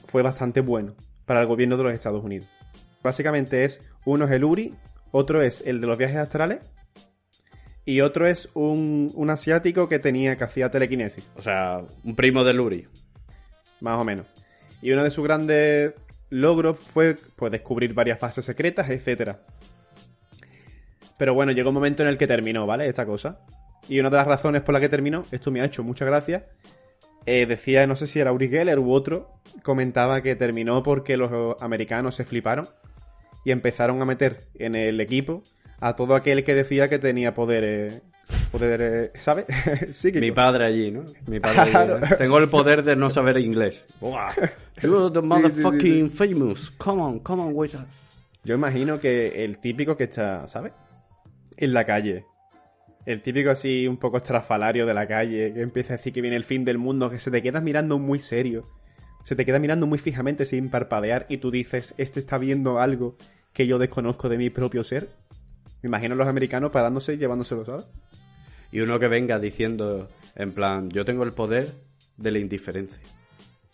fue 0.06 0.22
bastante 0.22 0.60
bueno 0.60 0.94
para 1.24 1.40
el 1.40 1.48
gobierno 1.48 1.76
de 1.76 1.82
los 1.82 1.92
Estados 1.92 2.22
Unidos. 2.22 2.48
Básicamente 3.02 3.64
es, 3.64 3.82
uno 4.04 4.26
es 4.26 4.30
el 4.30 4.44
URI, 4.44 4.76
otro 5.10 5.42
es 5.42 5.60
el 5.66 5.80
de 5.80 5.88
los 5.88 5.98
viajes 5.98 6.18
astrales 6.18 6.60
y 7.84 8.00
otro 8.00 8.28
es 8.28 8.48
un, 8.54 9.10
un 9.16 9.30
asiático 9.30 9.88
que 9.88 9.98
tenía 9.98 10.36
que 10.36 10.44
hacía 10.44 10.70
telequinesis, 10.70 11.28
O 11.34 11.42
sea, 11.42 11.82
un 12.04 12.14
primo 12.14 12.44
de 12.44 12.52
Luri. 12.52 12.86
más 13.80 13.98
o 14.00 14.04
menos. 14.04 14.32
Y 14.82 14.92
uno 14.92 15.02
de 15.02 15.10
sus 15.10 15.24
grandes 15.24 15.94
logros 16.30 16.78
fue 16.78 17.16
pues, 17.34 17.50
descubrir 17.50 17.92
varias 17.92 18.20
fases 18.20 18.44
secretas, 18.44 18.88
etcétera. 18.88 19.40
Pero 21.16 21.34
bueno, 21.34 21.52
llegó 21.52 21.70
un 21.70 21.74
momento 21.74 22.02
en 22.02 22.08
el 22.08 22.18
que 22.18 22.26
terminó, 22.26 22.66
¿vale? 22.66 22.88
Esta 22.88 23.06
cosa. 23.06 23.40
Y 23.88 24.00
una 24.00 24.10
de 24.10 24.16
las 24.16 24.26
razones 24.26 24.62
por 24.62 24.74
la 24.74 24.80
que 24.80 24.88
terminó, 24.88 25.24
esto 25.30 25.50
me 25.50 25.60
ha 25.60 25.64
hecho 25.64 25.82
muchas 25.82 26.06
gracias, 26.06 26.42
eh, 27.24 27.44
decía, 27.46 27.86
no 27.86 27.96
sé 27.96 28.06
si 28.06 28.20
era 28.20 28.32
Uri 28.32 28.48
Geller 28.48 28.78
u 28.78 28.92
otro, 28.92 29.32
comentaba 29.62 30.20
que 30.22 30.36
terminó 30.36 30.82
porque 30.82 31.16
los 31.16 31.60
americanos 31.60 32.14
se 32.14 32.24
fliparon 32.24 32.68
y 33.44 33.50
empezaron 33.50 34.00
a 34.00 34.04
meter 34.04 34.44
en 34.54 34.76
el 34.76 35.00
equipo 35.00 35.42
a 35.80 35.96
todo 35.96 36.14
aquel 36.14 36.44
que 36.44 36.54
decía 36.54 36.88
que 36.88 36.98
tenía 36.98 37.34
poderes, 37.34 38.00
poderes, 38.50 39.10
¿sabes? 39.16 39.46
Mi 40.14 40.30
padre 40.30 40.66
allí, 40.66 40.90
¿no? 40.90 41.02
Mi 41.26 41.40
padre 41.40 41.76
allí. 41.76 41.92
¿eh? 41.92 42.16
Tengo 42.16 42.38
el 42.38 42.48
poder 42.48 42.82
de 42.82 42.96
no 42.96 43.10
saber 43.10 43.38
inglés. 43.38 43.84
You're 44.82 45.10
the 45.12 45.20
sí, 45.20 45.26
motherfucking 45.26 46.10
famous. 46.10 46.70
Come 46.78 47.02
on, 47.02 47.18
come 47.20 47.42
on 47.42 47.52
with 47.54 47.74
us. 47.74 48.06
Yo 48.44 48.54
imagino 48.54 49.00
que 49.00 49.44
el 49.44 49.58
típico 49.58 49.96
que 49.96 50.04
está, 50.04 50.46
¿sabes? 50.46 50.72
En 51.56 51.72
la 51.72 51.84
calle. 51.84 52.26
El 53.06 53.22
típico 53.22 53.50
así 53.50 53.86
un 53.86 53.98
poco 53.98 54.16
estrafalario 54.16 54.84
de 54.84 54.92
la 54.92 55.06
calle, 55.06 55.54
que 55.54 55.62
empieza 55.62 55.94
a 55.94 55.96
decir 55.96 56.12
que 56.12 56.20
viene 56.20 56.36
el 56.36 56.44
fin 56.44 56.64
del 56.64 56.76
mundo, 56.76 57.08
que 57.08 57.20
se 57.20 57.30
te 57.30 57.40
queda 57.40 57.60
mirando 57.60 57.98
muy 57.98 58.18
serio. 58.18 58.68
Se 59.22 59.36
te 59.36 59.44
queda 59.44 59.58
mirando 59.58 59.86
muy 59.86 59.98
fijamente 59.98 60.44
sin 60.44 60.70
parpadear 60.70 61.26
y 61.28 61.38
tú 61.38 61.50
dices, 61.50 61.94
este 61.98 62.20
está 62.20 62.36
viendo 62.38 62.80
algo 62.80 63.16
que 63.52 63.66
yo 63.66 63.78
desconozco 63.78 64.28
de 64.28 64.38
mi 64.38 64.50
propio 64.50 64.84
ser. 64.84 65.08
Me 65.82 65.88
imagino 65.88 66.14
a 66.14 66.18
los 66.18 66.28
americanos 66.28 66.72
parándose 66.72 67.14
y 67.14 67.16
llevándoselo, 67.16 67.64
¿sabes? 67.64 67.86
Y 68.72 68.80
uno 68.80 68.98
que 68.98 69.08
venga 69.08 69.38
diciendo, 69.38 70.08
en 70.34 70.52
plan, 70.52 70.90
yo 70.90 71.04
tengo 71.04 71.22
el 71.22 71.32
poder 71.32 71.72
de 72.16 72.30
la 72.32 72.38
indiferencia. 72.38 73.02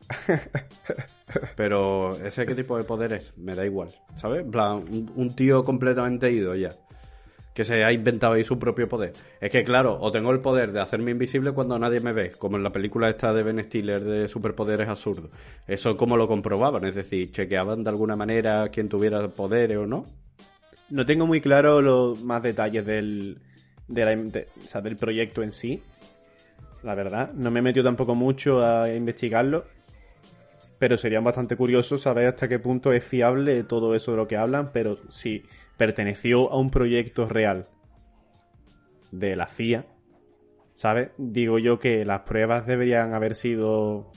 Pero 1.57 2.17
ese 2.19 2.45
qué 2.45 2.55
tipo 2.55 2.77
de 2.77 2.85
poder 2.85 3.15
es, 3.15 3.37
me 3.39 3.55
da 3.55 3.65
igual, 3.65 3.89
¿sabes? 4.17 4.45
En 4.45 4.51
plan, 4.51 4.77
un, 4.77 5.11
un 5.17 5.35
tío 5.35 5.65
completamente 5.65 6.31
ido 6.31 6.55
ya. 6.55 6.73
Que 7.55 7.65
se 7.65 7.85
ha 7.85 7.93
inventado 7.93 8.33
ahí 8.33 8.45
su 8.45 8.59
propio 8.59 8.89
poder. 8.89 9.13
Es 9.41 9.51
que, 9.51 9.63
claro, 9.63 9.99
o 10.01 10.11
tengo 10.11 10.31
el 10.31 10.41
poder 10.41 10.73
de 10.73 10.81
hacerme 10.81 11.11
invisible 11.11 11.53
cuando 11.53 11.79
nadie 11.79 12.01
me 12.01 12.13
ve, 12.15 12.31
como 12.31 12.57
en 12.57 12.63
la 12.63 12.71
película 12.73 13.11
esta 13.11 13.33
de 13.35 13.43
Ben 13.43 13.63
Stiller 13.63 14.03
de 14.03 14.27
superpoderes 14.27 14.89
absurdos. 14.89 15.31
Eso 15.67 15.97
cómo 15.97 16.17
lo 16.17 16.27
comprobaban, 16.29 16.85
es 16.87 16.95
decir, 16.95 17.31
chequeaban 17.31 17.85
de 17.85 17.91
alguna 17.91 18.17
manera 18.17 18.69
quién 18.71 18.89
tuviera 18.89 19.29
poderes 19.29 19.77
o 19.77 19.87
no. 19.87 20.07
No 20.89 21.05
tengo 21.05 21.27
muy 21.27 21.41
claro 21.43 21.83
los 21.83 22.23
más 22.23 22.43
detalles 22.43 22.87
del, 22.87 23.39
de 23.87 24.05
la- 24.05 24.81
del 24.81 24.97
proyecto 24.97 25.43
en 25.43 25.53
sí. 25.53 25.83
La 26.83 26.95
verdad, 26.95 27.33
no 27.35 27.51
me 27.51 27.61
he 27.61 27.63
metido 27.63 27.85
tampoco 27.85 28.15
mucho 28.15 28.65
a 28.65 28.91
investigarlo. 28.93 29.65
Pero 30.79 30.97
sería 30.97 31.21
bastante 31.21 31.55
curioso 31.55 31.97
saber 31.97 32.27
hasta 32.27 32.49
qué 32.49 32.59
punto 32.59 32.93
es 32.93 33.05
fiable 33.05 33.63
todo 33.63 33.95
eso 33.95 34.11
de 34.11 34.17
lo 34.17 34.27
que 34.27 34.37
hablan. 34.37 34.71
Pero 34.73 34.99
si 35.11 35.45
perteneció 35.87 36.53
a 36.53 36.59
un 36.59 36.71
proyecto 36.71 37.27
real 37.29 37.67
de 39.11 39.35
la 39.35 39.49
CIA, 39.49 39.85
¿sabes? 40.75 41.11
Digo 41.19 41.59
yo 41.59 41.81
que 41.81 42.05
las 42.05 42.21
pruebas 42.21 42.69
deberían 42.69 43.15
haber 43.15 43.35
sido 43.35 44.13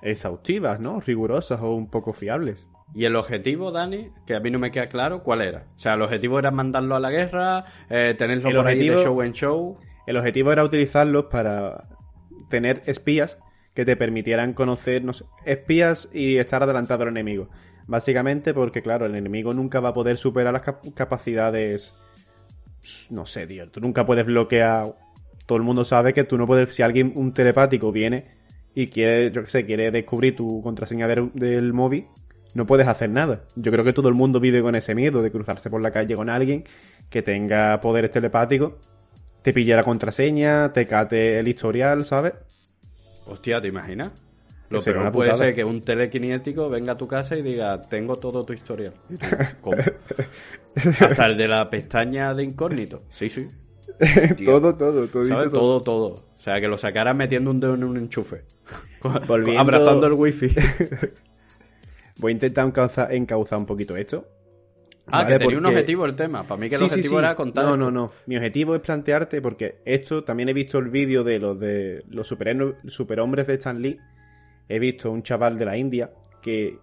exhaustivas, 0.00 0.78
¿no? 0.78 1.00
Rigurosas 1.00 1.60
o 1.60 1.74
un 1.74 1.90
poco 1.90 2.12
fiables. 2.12 2.68
Y 2.94 3.04
el 3.04 3.16
objetivo, 3.16 3.72
Dani, 3.72 4.10
que 4.28 4.36
a 4.36 4.40
mí 4.40 4.48
no 4.52 4.60
me 4.60 4.70
queda 4.70 4.86
claro, 4.86 5.24
¿cuál 5.24 5.42
era? 5.42 5.66
O 5.74 5.78
sea, 5.78 5.94
el 5.94 6.02
objetivo 6.02 6.38
era 6.38 6.52
mandarlo 6.52 6.94
a 6.94 7.00
la 7.00 7.10
guerra, 7.10 7.64
eh, 7.90 8.14
tenerlo 8.16 8.50
El 8.50 8.56
por 8.56 8.66
ahí 8.68 8.78
de 8.78 8.90
objetivo- 8.94 9.02
show 9.02 9.22
en 9.22 9.32
show. 9.32 9.76
El 10.06 10.16
objetivo 10.18 10.52
era 10.52 10.62
utilizarlos 10.62 11.24
para 11.24 11.88
tener 12.48 12.82
espías 12.86 13.40
que 13.74 13.84
te 13.84 13.96
permitieran 13.96 14.54
conocer, 14.54 15.02
no 15.04 15.12
sé, 15.12 15.24
espías 15.44 16.08
y 16.12 16.38
estar 16.38 16.62
adelantado 16.62 17.02
al 17.02 17.08
enemigo. 17.08 17.48
Básicamente 17.88 18.54
porque, 18.54 18.82
claro, 18.82 19.06
el 19.06 19.14
enemigo 19.16 19.52
nunca 19.54 19.80
va 19.80 19.88
a 19.88 19.94
poder 19.94 20.18
superar 20.18 20.52
las 20.52 20.62
cap- 20.62 20.84
capacidades. 20.94 21.94
No 23.10 23.26
sé, 23.26 23.46
tío. 23.46 23.68
Tú 23.70 23.80
nunca 23.80 24.06
puedes 24.06 24.26
bloquear. 24.26 24.86
Todo 25.46 25.56
el 25.56 25.64
mundo 25.64 25.84
sabe 25.84 26.12
que 26.12 26.24
tú 26.24 26.36
no 26.36 26.46
puedes. 26.46 26.74
Si 26.74 26.82
alguien, 26.82 27.12
un 27.16 27.32
telepático, 27.32 27.90
viene 27.90 28.24
y 28.74 28.88
quiere, 28.88 29.30
yo 29.32 29.42
qué 29.42 29.48
sé, 29.48 29.64
quiere 29.64 29.90
descubrir 29.90 30.36
tu 30.36 30.62
contraseña 30.62 31.08
del, 31.08 31.30
del 31.32 31.72
móvil, 31.72 32.04
no 32.54 32.66
puedes 32.66 32.86
hacer 32.86 33.08
nada. 33.08 33.44
Yo 33.56 33.72
creo 33.72 33.84
que 33.84 33.94
todo 33.94 34.08
el 34.08 34.14
mundo 34.14 34.38
vive 34.38 34.60
con 34.60 34.74
ese 34.74 34.94
miedo 34.94 35.22
de 35.22 35.32
cruzarse 35.32 35.70
por 35.70 35.80
la 35.80 35.90
calle 35.90 36.14
con 36.14 36.28
alguien 36.28 36.64
que 37.08 37.22
tenga 37.22 37.80
poderes 37.80 38.10
telepáticos, 38.10 38.74
te 39.42 39.54
pille 39.54 39.74
la 39.74 39.82
contraseña, 39.82 40.72
te 40.74 40.86
cate 40.86 41.38
el 41.38 41.48
historial, 41.48 42.04
¿sabes? 42.04 42.34
Hostia, 43.26 43.60
¿te 43.62 43.68
imaginas? 43.68 44.12
Lo 44.70 44.80
Sería 44.80 45.00
peor 45.02 45.12
puede 45.12 45.34
ser 45.34 45.54
que 45.54 45.64
un 45.64 45.80
telequinético 45.82 46.68
venga 46.68 46.92
a 46.92 46.96
tu 46.98 47.08
casa 47.08 47.36
y 47.36 47.42
diga, 47.42 47.80
tengo 47.82 48.16
todo 48.16 48.44
tu 48.44 48.52
historial. 48.52 48.92
Y 49.08 49.16
tú, 49.16 49.26
¿Cómo? 49.62 49.76
Hasta 51.00 51.26
el 51.26 51.36
de 51.38 51.48
la 51.48 51.70
pestaña 51.70 52.34
de 52.34 52.44
incógnito. 52.44 53.02
Sí, 53.08 53.28
sí. 53.28 53.46
Todo, 54.44 54.74
todo, 54.76 55.08
todo, 55.08 55.24
¿Sabes? 55.24 55.50
Todo, 55.50 55.80
todo. 55.82 56.06
O 56.14 56.38
sea, 56.38 56.60
que 56.60 56.68
lo 56.68 56.78
sacaran 56.78 57.16
metiendo 57.16 57.50
un 57.50 57.58
dedo 57.58 57.74
en 57.74 57.82
un 57.82 57.96
enchufe. 57.96 58.44
Volviendo- 59.26 59.60
Abrazando 59.60 60.06
el 60.06 60.12
wifi. 60.12 60.50
Voy 62.18 62.30
a 62.30 62.34
intentar 62.34 62.66
encauza- 62.66 63.08
encauzar 63.10 63.58
un 63.58 63.66
poquito 63.66 63.96
esto. 63.96 64.24
Ah, 65.06 65.22
¿vale? 65.22 65.32
que 65.32 65.38
tenía 65.38 65.58
un 65.58 65.66
objetivo 65.66 66.04
el 66.04 66.14
tema. 66.14 66.42
Para 66.42 66.60
mí 66.60 66.68
que 66.68 66.74
el 66.76 66.80
Sí, 66.80 66.84
objetivo 66.84 67.14
sí. 67.14 67.18
era 67.18 67.34
contar. 67.34 67.64
No, 67.64 67.70
esto. 67.72 67.84
no, 67.84 67.90
no. 67.90 68.12
Mi 68.26 68.36
objetivo 68.36 68.74
es 68.76 68.82
plantearte, 68.82 69.40
porque 69.40 69.78
esto 69.84 70.22
también 70.22 70.48
he 70.50 70.52
visto 70.52 70.78
el 70.78 70.90
vídeo 70.90 71.24
de 71.24 71.38
los 71.38 71.58
de 71.58 72.04
los 72.10 72.30
superhéroes- 72.30 72.76
superhombres 72.88 73.46
de 73.46 73.54
Stan 73.54 73.80
Lee. 73.80 73.98
He 74.68 74.78
visto 74.78 75.10
un 75.10 75.22
chaval 75.22 75.58
de 75.58 75.64
la 75.64 75.76
India 75.76 76.10
que 76.42 76.78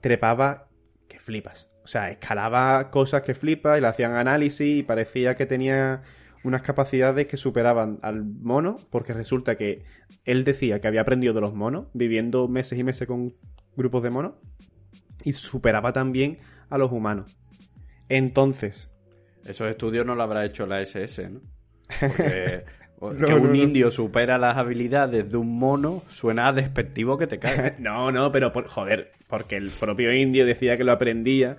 trepaba 0.00 0.68
que 1.08 1.18
flipas. 1.18 1.68
O 1.84 1.86
sea, 1.86 2.10
escalaba 2.10 2.90
cosas 2.90 3.22
que 3.22 3.34
flipas 3.34 3.78
y 3.78 3.80
le 3.80 3.88
hacían 3.88 4.14
análisis 4.14 4.80
y 4.80 4.82
parecía 4.82 5.34
que 5.36 5.46
tenía 5.46 6.02
unas 6.44 6.62
capacidades 6.62 7.26
que 7.26 7.36
superaban 7.36 7.98
al 8.02 8.24
mono, 8.24 8.76
porque 8.90 9.12
resulta 9.12 9.56
que 9.56 9.84
él 10.24 10.44
decía 10.44 10.80
que 10.80 10.88
había 10.88 11.00
aprendido 11.00 11.34
de 11.34 11.40
los 11.40 11.54
monos, 11.54 11.88
viviendo 11.94 12.48
meses 12.48 12.78
y 12.78 12.84
meses 12.84 13.08
con 13.08 13.34
grupos 13.76 14.02
de 14.02 14.10
monos, 14.10 14.34
y 15.24 15.32
superaba 15.32 15.92
también 15.92 16.38
a 16.70 16.78
los 16.78 16.92
humanos. 16.92 17.36
Entonces, 18.08 18.90
Esos 19.44 19.68
estudios 19.70 20.04
no 20.04 20.14
lo 20.14 20.22
habrá 20.22 20.44
hecho 20.44 20.66
la 20.66 20.80
SS, 20.82 21.30
¿no? 21.30 21.40
Porque 22.00 22.64
No, 23.00 23.14
que 23.26 23.32
un 23.34 23.48
no. 23.48 23.54
indio 23.54 23.90
supera 23.90 24.38
las 24.38 24.56
habilidades 24.56 25.30
de 25.30 25.36
un 25.36 25.58
mono 25.58 26.02
suena 26.08 26.48
a 26.48 26.52
despectivo 26.52 27.16
que 27.16 27.26
te 27.26 27.38
cae. 27.38 27.76
No, 27.78 28.10
no, 28.10 28.32
pero 28.32 28.52
por, 28.52 28.66
joder, 28.66 29.12
porque 29.28 29.56
el 29.56 29.70
propio 29.70 30.12
indio 30.12 30.44
decía 30.44 30.76
que 30.76 30.84
lo 30.84 30.92
aprendía, 30.92 31.56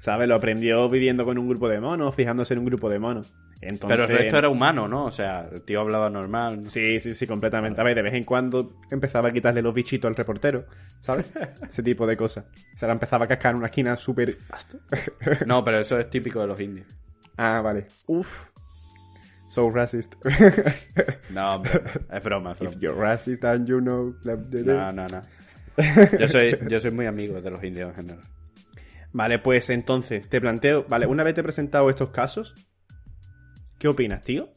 ¿sabes? 0.00 0.28
Lo 0.28 0.36
aprendió 0.36 0.88
viviendo 0.88 1.24
con 1.24 1.36
un 1.38 1.48
grupo 1.48 1.68
de 1.68 1.80
monos, 1.80 2.14
fijándose 2.14 2.54
en 2.54 2.60
un 2.60 2.66
grupo 2.66 2.88
de 2.88 2.98
monos. 2.98 3.34
Entonces, 3.60 3.88
Pero 3.88 4.04
el 4.04 4.08
resto 4.10 4.38
era 4.38 4.48
humano, 4.48 4.86
¿no? 4.86 5.06
O 5.06 5.10
sea, 5.10 5.48
el 5.50 5.62
tío 5.62 5.80
hablaba 5.80 6.08
normal. 6.08 6.62
¿no? 6.62 6.68
Sí, 6.68 7.00
sí, 7.00 7.12
sí, 7.12 7.26
completamente. 7.26 7.80
A 7.80 7.84
ver, 7.84 7.96
de 7.96 8.02
vez 8.02 8.14
en 8.14 8.22
cuando 8.22 8.74
empezaba 8.88 9.30
a 9.30 9.32
quitarle 9.32 9.62
los 9.62 9.74
bichitos 9.74 10.08
al 10.08 10.14
reportero, 10.14 10.66
¿sabes? 11.00 11.32
Ese 11.68 11.82
tipo 11.82 12.06
de 12.06 12.16
cosas. 12.16 12.44
Se 12.76 12.86
la 12.86 12.92
empezaba 12.92 13.24
a 13.24 13.28
cascar 13.28 13.50
en 13.50 13.56
una 13.56 13.66
esquina 13.66 13.96
súper... 13.96 14.38
No, 15.44 15.64
pero 15.64 15.80
eso 15.80 15.98
es 15.98 16.08
típico 16.08 16.40
de 16.40 16.46
los 16.46 16.60
indios. 16.60 16.86
ah, 17.36 17.60
vale. 17.60 17.86
Uf. 18.06 18.50
So 19.58 19.68
racist. 19.70 20.14
No, 21.30 21.56
hombre, 21.56 21.80
es 22.12 22.22
broma, 22.22 22.52
es 22.52 22.60
broma. 22.60 22.74
If 22.76 22.80
you're 22.80 22.96
racist 22.96 23.44
and 23.44 23.66
you 23.66 23.80
know... 23.80 24.14
No, 24.24 24.92
no, 24.92 25.06
no. 25.08 25.22
Yo 26.18 26.28
soy, 26.28 26.56
yo 26.68 26.78
soy 26.78 26.92
muy 26.92 27.06
amigo 27.06 27.40
de 27.40 27.50
los 27.50 27.62
indios 27.64 27.90
en 27.90 27.94
general. 27.96 28.20
Vale, 29.12 29.40
pues 29.40 29.68
entonces, 29.70 30.28
te 30.28 30.40
planteo, 30.40 30.84
vale, 30.88 31.06
una 31.06 31.24
vez 31.24 31.34
te 31.34 31.40
he 31.40 31.44
presentado 31.44 31.90
estos 31.90 32.10
casos, 32.10 32.54
¿qué 33.80 33.88
opinas, 33.88 34.22
tío? 34.22 34.48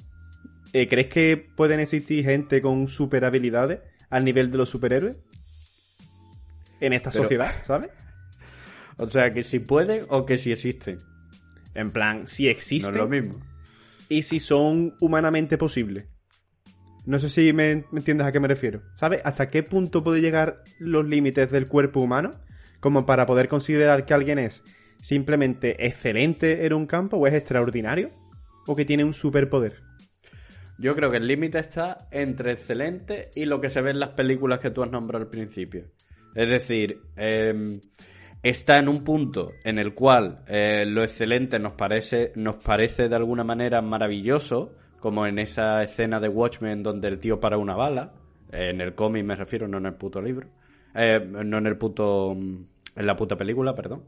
Eh, 0.74 0.88
¿Crees 0.88 1.08
que 1.08 1.38
pueden 1.56 1.80
existir 1.80 2.24
gente 2.24 2.62
con 2.62 2.88
super 2.88 3.26
habilidades 3.26 3.82
al 4.12 4.24
nivel 4.24 4.52
de 4.52 4.58
los 4.60 4.70
superhéroes? 4.70 5.18
En 6.80 6.94
esta 6.94 7.10
Pero- 7.10 7.24
sociedad, 7.24 7.52
¿sabes? 7.64 7.90
O 8.98 9.08
sea, 9.08 9.34
que 9.34 9.42
si 9.42 9.58
pueden 9.58 10.06
o 10.10 10.26
que 10.28 10.38
si 10.38 10.52
existen. 10.52 11.00
En 11.74 11.92
plan, 11.92 12.28
si 12.28 12.44
No 12.46 12.52
existen 12.52 12.94
es 12.94 13.00
lo 13.02 13.08
mismo. 13.08 13.51
Y 14.12 14.24
si 14.24 14.42
son 14.42 14.98
humanamente 15.00 15.58
posibles. 15.58 16.06
No 17.06 17.18
sé 17.18 17.30
si 17.30 17.54
me, 17.54 17.72
entiendes 17.72 18.28
a 18.28 18.32
qué 18.34 18.42
me 18.42 18.50
refiero. 18.50 18.82
¿Sabes? 18.96 19.22
¿Hasta 19.24 19.50
qué 19.50 19.64
punto 19.64 20.04
puede 20.04 20.20
llegar 20.20 20.64
los 20.80 21.06
límites 21.08 21.50
del 21.50 21.70
cuerpo 21.70 22.02
humano 22.02 22.32
como 22.82 23.06
para 23.06 23.26
poder 23.26 23.48
considerar 23.48 24.06
que 24.06 24.14
alguien 24.14 24.38
es 24.38 24.64
simplemente 25.02 25.86
excelente 25.86 26.66
en 26.66 26.74
un 26.74 26.88
campo 26.88 27.16
o 27.16 27.26
es 27.26 27.34
extraordinario 27.34 28.10
o 28.68 28.76
que 28.76 28.84
tiene 28.84 29.06
un 29.06 29.14
superpoder? 29.14 29.78
Yo 30.78 30.94
creo 30.94 31.10
que 31.10 31.18
el 31.18 31.28
límite 31.28 31.60
está 31.60 31.98
entre 32.12 32.52
excelente 32.52 33.30
y 33.34 33.46
lo 33.46 33.62
que 33.62 33.70
se 33.70 33.82
ve 33.82 33.92
en 33.92 34.02
las 34.02 34.10
películas 34.10 34.60
que 34.60 34.72
tú 34.72 34.84
has 34.84 34.92
nombrado 34.92 35.24
al 35.24 35.32
principio. 35.32 35.86
Es 36.36 36.50
decir, 36.50 37.00
eh, 37.16 37.80
está 38.44 38.80
en 38.80 38.90
un 38.90 39.04
punto 39.04 39.52
en 39.64 39.78
el 39.78 39.94
cual 39.94 40.44
eh, 40.48 40.86
lo 40.86 41.04
excelente 41.04 41.60
nos 41.60 41.74
parece, 41.74 42.32
nos 42.36 42.56
parece 42.56 43.08
de 43.08 43.16
alguna 43.16 43.44
manera 43.44 43.82
maravilloso, 43.82 44.74
como 45.00 45.26
en 45.26 45.40
esa 45.40 45.82
escena 45.82 46.20
de 46.20 46.30
Watchmen 46.30 46.84
donde 46.84 47.08
el 47.08 47.20
tío 47.20 47.40
para 47.40 47.58
una 47.58 47.76
bala, 47.76 48.14
eh, 48.52 48.70
en 48.72 48.82
el 48.82 48.94
cómic 48.96 49.24
me 49.26 49.36
refiero, 49.36 49.68
no 49.68 49.78
en 49.78 49.86
el 49.88 49.96
puto 49.96 50.22
libro, 50.22 50.48
Eh, 50.94 51.20
no 51.26 51.58
en 51.58 51.68
el 51.68 51.78
puto, 51.78 52.34
en 52.34 52.68
la 52.96 53.16
puta 53.16 53.38
película, 53.38 53.74
perdón. 53.74 54.04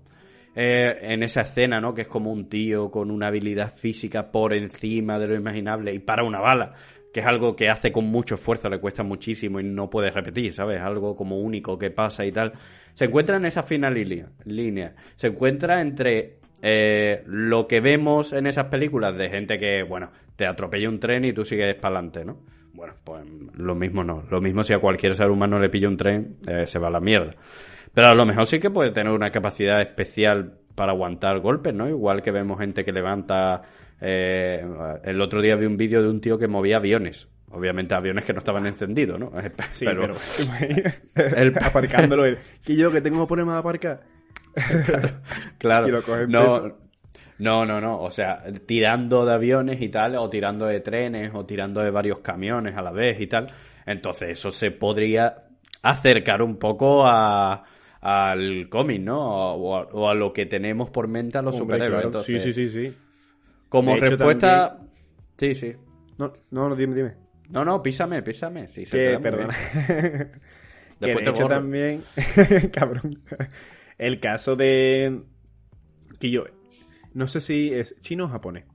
Eh, 0.55 0.97
en 1.01 1.23
esa 1.23 1.41
escena, 1.41 1.79
¿no? 1.79 1.93
Que 1.93 2.03
es 2.03 2.07
como 2.07 2.31
un 2.31 2.47
tío 2.47 2.91
con 2.91 3.09
una 3.09 3.27
habilidad 3.27 3.73
física 3.73 4.31
por 4.31 4.53
encima 4.53 5.17
de 5.17 5.27
lo 5.27 5.35
imaginable 5.35 5.93
y 5.93 5.99
para 5.99 6.23
una 6.23 6.39
bala, 6.39 6.73
que 7.13 7.19
es 7.19 7.25
algo 7.27 7.55
que 7.55 7.69
hace 7.69 7.91
con 7.91 8.05
mucho 8.05 8.35
esfuerzo, 8.35 8.69
le 8.69 8.79
cuesta 8.79 9.03
muchísimo 9.03 9.59
y 9.59 9.63
no 9.63 9.87
puede 9.87 10.09
repetir, 10.09 10.51
¿sabes? 10.51 10.81
Algo 10.81 11.15
como 11.15 11.37
único 11.37 11.77
que 11.77 11.91
pasa 11.91 12.25
y 12.25 12.31
tal. 12.31 12.53
Se 12.93 13.05
encuentra 13.05 13.37
en 13.37 13.45
esa 13.45 13.61
final 13.61 13.93
línea. 13.93 14.29
línea. 14.45 14.95
Se 15.15 15.27
encuentra 15.27 15.79
entre 15.79 16.39
eh, 16.63 17.21
lo 17.27 17.67
que 17.67 17.81
vemos 17.81 18.33
en 18.33 18.47
esas 18.47 18.65
películas 18.65 19.15
de 19.15 19.29
gente 19.29 19.59
que, 19.59 19.83
bueno, 19.83 20.09
te 20.35 20.47
atropella 20.47 20.89
un 20.89 20.99
tren 20.99 21.23
y 21.23 21.33
tú 21.33 21.45
sigues 21.45 21.75
para 21.75 21.97
adelante, 21.97 22.25
¿no? 22.25 22.39
Bueno, 22.73 22.95
pues 23.03 23.23
lo 23.55 23.75
mismo 23.75 24.03
no. 24.03 24.23
Lo 24.31 24.41
mismo 24.41 24.63
si 24.63 24.73
a 24.73 24.79
cualquier 24.79 25.13
ser 25.13 25.29
humano 25.29 25.59
le 25.59 25.69
pilla 25.69 25.87
un 25.87 25.97
tren, 25.97 26.37
eh, 26.47 26.65
se 26.65 26.79
va 26.79 26.87
a 26.87 26.91
la 26.91 26.99
mierda. 26.99 27.35
Pero 27.93 28.07
a 28.07 28.15
lo 28.15 28.25
mejor 28.25 28.47
sí 28.47 28.59
que 28.59 28.71
puede 28.71 28.89
tener 28.89 29.13
una 29.13 29.29
capacidad 29.29 29.79
especial 29.81 30.57
para 30.73 30.93
aguantar 30.93 31.39
golpes, 31.41 31.75
¿no? 31.75 31.87
Igual 31.87 32.23
que 32.23 32.31
vemos 32.31 32.59
gente 32.59 32.83
que 32.83 32.91
levanta... 32.91 33.61
eh, 34.03 34.61
el 35.03 35.21
otro 35.21 35.41
día 35.41 35.55
vi 35.55 35.65
un 35.65 35.77
vídeo 35.77 36.01
de 36.03 36.09
un 36.09 36.19
tío 36.21 36.37
que 36.37 36.47
movía 36.47 36.77
aviones. 36.77 37.27
Obviamente 37.51 37.93
aviones 37.93 38.25
que 38.25 38.33
no 38.33 38.39
estaban 38.39 38.65
encendidos, 38.65 39.19
¿no? 39.19 39.31
Sí, 39.71 39.85
pero, 39.85 40.13
pero, 41.13 41.37
El- 41.37 41.55
aparcándolo 41.63 42.25
él. 42.25 42.37
Que 42.63 42.75
yo 42.75 42.91
que 42.91 42.99
tengo 43.01 43.25
problemas 43.27 43.55
de 43.55 43.59
aparcar. 43.59 44.01
claro. 45.57 45.87
Y 45.87 45.91
lo 45.91 46.01
cogen 46.01 46.29
no, 46.29 46.61
preso. 46.61 46.77
no, 47.39 47.65
no, 47.65 47.79
no. 47.81 48.01
O 48.01 48.11
sea, 48.11 48.43
tirando 48.65 49.25
de 49.25 49.33
aviones 49.33 49.81
y 49.81 49.89
tal, 49.89 50.15
o 50.15 50.29
tirando 50.29 50.65
de 50.65 50.79
trenes, 50.79 51.31
o 51.33 51.45
tirando 51.45 51.81
de 51.81 51.91
varios 51.91 52.19
camiones 52.19 52.75
a 52.75 52.81
la 52.81 52.91
vez 52.91 53.19
y 53.21 53.27
tal. 53.27 53.47
Entonces 53.85 54.29
eso 54.29 54.51
se 54.51 54.71
podría 54.71 55.43
acercar 55.81 56.41
un 56.41 56.57
poco 56.57 57.05
a 57.05 57.63
al 58.01 58.67
cómic, 58.69 59.01
¿no? 59.01 59.17
O 59.53 59.75
a, 59.77 59.81
o 59.83 60.09
a 60.09 60.13
lo 60.13 60.33
que 60.33 60.45
tenemos 60.45 60.89
por 60.89 61.07
mente 61.07 61.37
a 61.37 61.41
los 61.41 61.55
Hombre, 61.55 61.77
superhéroes. 61.77 61.91
claro. 62.01 62.07
Entonces, 62.07 62.43
Sí, 62.43 62.51
sí, 62.53 62.69
sí, 62.69 62.89
sí. 62.89 62.97
Como 63.73 63.95
hecho, 63.95 64.05
respuesta... 64.05 64.77
Sí, 65.35 65.55
sí. 65.55 65.73
No, 66.19 66.31
no, 66.51 66.69
no, 66.69 66.75
dime, 66.75 66.93
dime. 66.93 67.15
No, 67.49 67.65
no, 67.65 67.81
písame, 67.81 68.21
písame. 68.21 68.67
Sí, 68.67 68.85
se 68.85 68.97
te 68.97 69.11
Que, 69.13 69.19
perdona. 69.19 69.55
que 71.01 71.15
de 71.15 71.21
hecho 71.27 71.47
también, 71.47 72.03
cabrón, 72.71 73.23
el 73.97 74.19
caso 74.19 74.55
de 74.55 75.23
que 76.19 76.29
yo 76.29 76.43
no 77.15 77.27
sé 77.27 77.41
si 77.41 77.73
es 77.73 77.99
chino 78.01 78.25
o 78.25 78.27
japonés. 78.27 78.65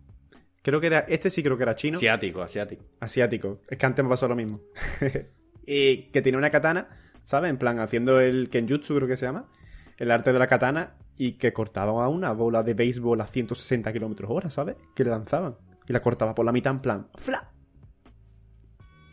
Creo 0.62 0.80
que 0.80 0.88
era 0.88 0.98
este 1.06 1.30
sí 1.30 1.44
creo 1.44 1.56
que 1.56 1.62
era 1.62 1.76
chino, 1.76 1.96
Asiático, 1.96 2.42
asiático. 2.42 2.84
asiático. 2.98 3.60
Es 3.68 3.78
que 3.78 3.86
antes 3.86 4.04
me 4.04 4.08
pasó 4.08 4.26
lo 4.26 4.34
mismo. 4.34 4.62
y 5.64 6.10
que 6.10 6.22
tiene 6.22 6.38
una 6.38 6.50
katana, 6.50 6.88
¿sabes? 7.22 7.50
En 7.50 7.56
plan 7.58 7.78
haciendo 7.78 8.18
el 8.18 8.50
kenjutsu 8.50 8.96
creo 8.96 9.06
que 9.06 9.16
se 9.16 9.26
llama, 9.26 9.48
el 9.96 10.10
arte 10.10 10.32
de 10.32 10.40
la 10.40 10.48
katana 10.48 10.96
y 11.18 11.32
que 11.32 11.52
cortaba 11.52 12.04
a 12.04 12.08
una 12.08 12.32
bola 12.32 12.62
de 12.62 12.74
béisbol 12.74 13.20
a 13.20 13.26
160 13.26 13.92
kilómetros 13.92 14.30
hora, 14.30 14.48
¿sabes? 14.50 14.76
Que 14.94 15.04
le 15.04 15.10
lanzaban 15.10 15.56
y 15.86 15.92
la 15.92 16.00
cortaba 16.00 16.34
por 16.34 16.46
la 16.46 16.52
mitad 16.52 16.72
en 16.72 16.80
plan, 16.80 17.08
¡fla! 17.16 17.50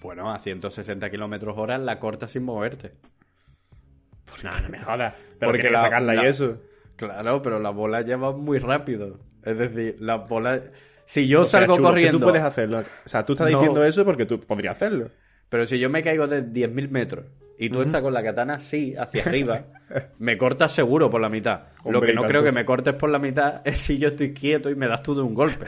Bueno, 0.02 0.32
a 0.32 0.39
160 0.39 1.10
kilómetros 1.10 1.58
hora 1.58 1.78
la 1.78 2.00
corta 2.00 2.28
sin 2.28 2.44
moverte. 2.44 2.94
No, 4.44 4.60
no 4.62 4.70
me 4.70 4.80
jodas. 4.80 5.15
Pero 5.39 5.52
Porque 5.52 5.63
que 5.68 5.70
la- 5.72 5.82
sacarla 5.82 6.13
la- 6.13 6.24
y 6.26 6.28
eso. 6.28 6.58
Claro, 6.96 7.41
pero 7.41 7.60
la 7.60 7.72
bola 7.72 8.02
lleva 8.02 8.32
muy 8.32 8.60
rápido. 8.60 9.20
Es 9.44 9.58
decir, 9.58 9.98
la 10.00 10.15
bola... 10.18 10.62
Si 11.06 11.28
yo 11.28 11.46
salgo 11.46 11.76
chulo, 11.76 11.89
corriendo... 11.89 12.20
Tú 12.20 12.26
puedes 12.26 12.44
hacerlo. 12.44 12.80
O 13.06 13.10
sea, 13.10 13.26
tú 13.26 13.34
estás 13.34 13.52
No. 13.52 13.58
diciendo 13.60 13.84
eso 13.84 14.04
porque 14.06 14.26
tú 14.26 14.39
podrías 14.39 14.76
hacerlo. 14.76 15.10
Pero 15.50 15.65
si 15.65 15.78
yo 15.80 15.89
me 15.89 16.02
caigo 16.04 16.28
de 16.28 16.44
10.000 16.44 16.89
metros 16.89 17.26
y 17.58 17.70
tú 17.70 17.82
estás 17.82 18.02
con 18.02 18.13
la 18.13 18.22
katana 18.24 18.56
así, 18.56 18.96
hacia 18.98 19.24
arriba, 19.24 19.63
me 20.20 20.38
cortas 20.38 20.72
seguro 20.72 21.10
por 21.10 21.22
la 21.22 21.30
mitad. 21.30 21.62
Lo 21.86 22.02
que 22.02 22.13
no 22.13 22.24
creo 22.24 22.44
que 22.44 22.52
me 22.52 22.65
cortes 22.65 22.96
por 22.96 23.10
la 23.10 23.20
mitad 23.20 23.62
es 23.63 23.78
si 23.78 23.98
yo 23.98 24.10
estoy 24.10 24.34
quieto 24.34 24.70
y 24.70 24.76
me 24.76 24.88
das 24.88 25.02
tú 25.02 25.15
de 25.15 25.22
un 25.22 25.34
golpe. 25.34 25.65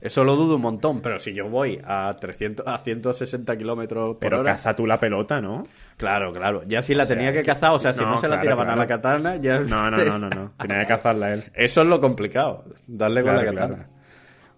Eso 0.00 0.22
lo 0.24 0.36
dudo 0.36 0.56
un 0.56 0.62
montón, 0.62 1.00
pero 1.00 1.18
si 1.18 1.34
yo 1.34 1.48
voy 1.48 1.80
a 1.84 2.14
300, 2.20 2.66
a 2.66 2.78
160 2.78 3.56
kilómetros 3.56 4.10
por 4.16 4.18
Pero 4.20 4.40
hora... 4.40 4.52
caza 4.52 4.74
tú 4.76 4.86
la 4.86 4.98
pelota, 4.98 5.40
¿no? 5.40 5.64
Claro, 5.96 6.32
claro. 6.32 6.62
Ya 6.66 6.80
si 6.82 6.94
la 6.94 7.06
tenía 7.06 7.32
que 7.32 7.38
que- 7.40 7.46
cazar, 7.46 7.72
o 7.72 7.78
sea, 7.78 7.92
si 7.92 8.04
no, 8.04 8.16
se 8.18 8.28
la 8.28 8.36
claro, 8.36 8.42
tiraban 8.42 8.70
a 8.70 8.76
la 8.76 8.86
katana, 8.86 9.36
ya... 9.36 9.58
No, 9.60 9.90
no, 9.90 9.96
no, 9.96 10.18
no, 10.18 10.28
no. 10.28 10.52
Tenía 10.60 10.80
que 10.80 10.86
cazarla 10.86 11.32
él. 11.32 11.42
Eso 11.54 11.80
es 11.82 11.86
lo 11.88 12.00
complicado, 12.00 12.64
darle 12.86 13.22
con 13.22 13.34
la 13.34 13.44
katana. 13.44 13.88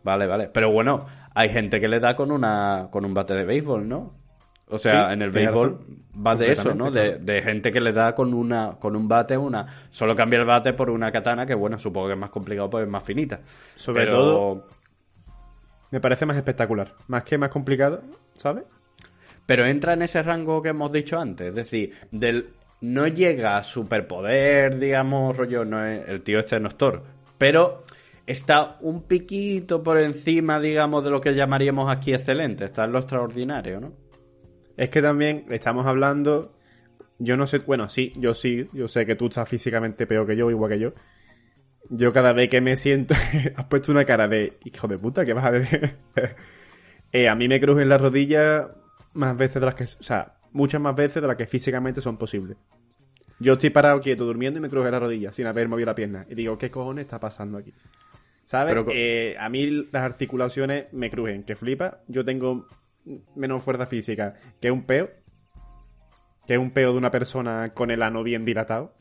Vale, 0.05 0.27
vale. 0.27 0.49
Pero 0.53 0.71
bueno, 0.71 1.07
hay 1.35 1.49
gente 1.49 1.81
que 1.81 1.89
le 1.89 2.01
da 2.01 2.15
con 2.15 2.31
una 2.31 2.89
con 2.91 3.05
un 3.05 3.15
bate 3.15 3.35
de 3.35 3.45
béisbol, 3.45 3.89
¿no? 3.89 4.15
O 4.71 4.79
sea, 4.79 5.09
Sí, 5.09 5.15
en 5.15 5.23
el 5.23 5.31
béisbol 5.31 5.79
va 6.27 6.35
de 6.37 6.53
eso, 6.53 6.75
¿no? 6.75 6.91
De, 6.91 7.43
gente 7.43 7.71
que 7.73 7.81
le 7.81 7.93
da 7.93 8.15
con 8.15 8.35
una 8.35 8.77
con 8.79 8.95
un 8.97 9.09
bate 9.09 9.37
una 9.37 9.67
solo 9.89 10.15
cambia 10.15 10.39
el 10.41 10.45
bate 10.45 10.73
por 10.75 10.91
una 10.91 11.11
katana 11.11 11.47
que 11.47 11.55
bueno, 11.55 11.79
supongo 11.79 12.09
que 12.09 12.13
es 12.15 12.19
más 12.19 12.31
complicado 12.31 12.69
porque 12.69 12.85
es 12.85 12.91
más 12.91 13.03
finita. 13.03 13.41
Sobre 13.77 14.05
Pero- 14.05 14.17
todo- 14.19 14.67
Me 15.91 16.01
parece 16.01 16.27
más 16.27 16.37
espectacular. 16.37 16.93
Más 17.07 17.23
que 17.25 17.39
más 17.39 17.51
complicado, 17.51 18.03
¿sabes? 18.35 18.65
Pero 19.47 19.65
entra 19.65 19.95
en 19.95 20.03
ese 20.03 20.23
rango 20.23 20.61
que 20.61 20.69
hemos 20.69 20.93
dicho 20.93 21.19
antes, 21.19 21.49
es 21.49 21.55
decir, 21.55 21.95
del 22.11 22.51
no 22.83 23.07
llega 23.07 23.57
a 23.57 23.63
superpoder, 23.63 24.79
digamos, 24.79 25.35
rollo, 25.37 25.65
no 25.65 25.83
es, 25.85 26.07
el 26.09 26.23
tío 26.23 26.41
este 26.41 26.61
no 26.61 26.69
es 26.69 26.77
Thor, 26.77 27.03
pero 27.39 27.83
está 28.27 28.77
un 28.83 29.05
piquito 29.05 29.83
por 29.83 29.99
encima, 29.99 30.61
digamos, 30.61 31.03
de 31.03 31.11
lo 31.11 31.21
que 31.23 31.35
llamaríamos 31.35 31.91
aquí 31.91 32.13
excelente. 32.13 32.67
Está 32.67 32.85
en 32.85 32.93
lo 32.93 32.99
extraordinario, 32.99 33.81
¿no? 33.81 33.93
Es 34.79 34.91
que 34.91 35.03
también 35.03 35.45
estamos 35.51 35.87
hablando. 35.87 36.53
Yo 37.19 37.37
no 37.37 37.49
sé, 37.49 37.59
bueno, 37.59 37.89
sí, 37.89 38.13
yo 38.17 38.33
sí, 38.33 38.69
yo 38.73 38.87
sé 38.87 39.05
que 39.05 39.17
tú 39.17 39.27
estás 39.27 39.49
físicamente 39.49 40.07
peor 40.07 40.25
que 40.25 40.37
yo, 40.37 40.49
igual 40.51 40.71
que 40.71 40.79
yo. 40.79 40.93
Yo 41.91 42.13
cada 42.13 42.33
vez 42.33 42.49
que 42.49 42.61
me 42.61 42.77
siento, 42.77 43.15
has 43.57 43.67
puesto 43.67 43.91
una 43.91 44.05
cara 44.05 44.29
de 44.29 44.57
hijo 44.65 44.87
de 44.87 44.97
puta, 44.97 45.25
¿qué 45.25 45.33
vas 45.35 45.45
a 45.45 45.51
decir? 45.51 45.97
Eh, 47.11 47.27
a 47.27 47.35
mí 47.35 47.49
me 47.49 47.59
crujen 47.59 47.89
las 47.89 48.03
rodillas 48.03 48.67
más 49.15 49.35
veces 49.35 49.55
de 49.55 49.65
las 49.65 49.75
que, 49.75 49.85
o 49.85 50.03
sea, 50.03 50.35
muchas 50.53 50.79
más 50.79 50.95
veces 50.95 51.23
de 51.23 51.27
las 51.27 51.39
que 51.39 51.47
físicamente 51.47 52.03
son 52.03 52.19
posibles. 52.19 52.59
Yo 53.41 53.55
estoy 53.55 53.71
parado 53.71 53.99
quieto 54.03 54.27
durmiendo 54.27 54.59
y 54.59 54.61
me 54.61 54.69
cruje 54.69 54.91
la 54.91 55.01
rodilla 55.01 55.33
sin 55.33 55.47
haber 55.47 55.71
movido 55.71 55.87
la 55.87 55.95
pierna. 55.95 56.27
Y 56.29 56.35
digo, 56.35 56.59
¿qué 56.59 56.71
cojones 56.71 57.07
está 57.07 57.19
pasando 57.19 57.57
aquí? 57.57 57.73
¿Sabes? 58.45 58.75
Pero 58.75 58.85
Eh, 58.93 59.37
a 59.41 59.49
mí 59.49 59.89
las 59.91 60.03
articulaciones 60.03 60.93
me 60.93 61.11
crujen, 61.11 61.45
que 61.45 61.57
flipa. 61.57 62.01
Yo 62.09 62.27
tengo 62.27 62.67
menos 63.35 63.63
fuerza 63.63 63.87
física 63.87 64.35
que 64.61 64.71
un 64.71 64.85
peo. 64.85 65.09
Que 66.47 66.55
es 66.55 66.59
un 66.61 66.71
peo 66.71 66.93
de 66.93 66.99
una 66.99 67.11
persona 67.11 67.73
con 67.75 67.91
el 67.91 68.03
ano 68.03 68.23
bien 68.23 68.43
dilatado. 68.43 68.95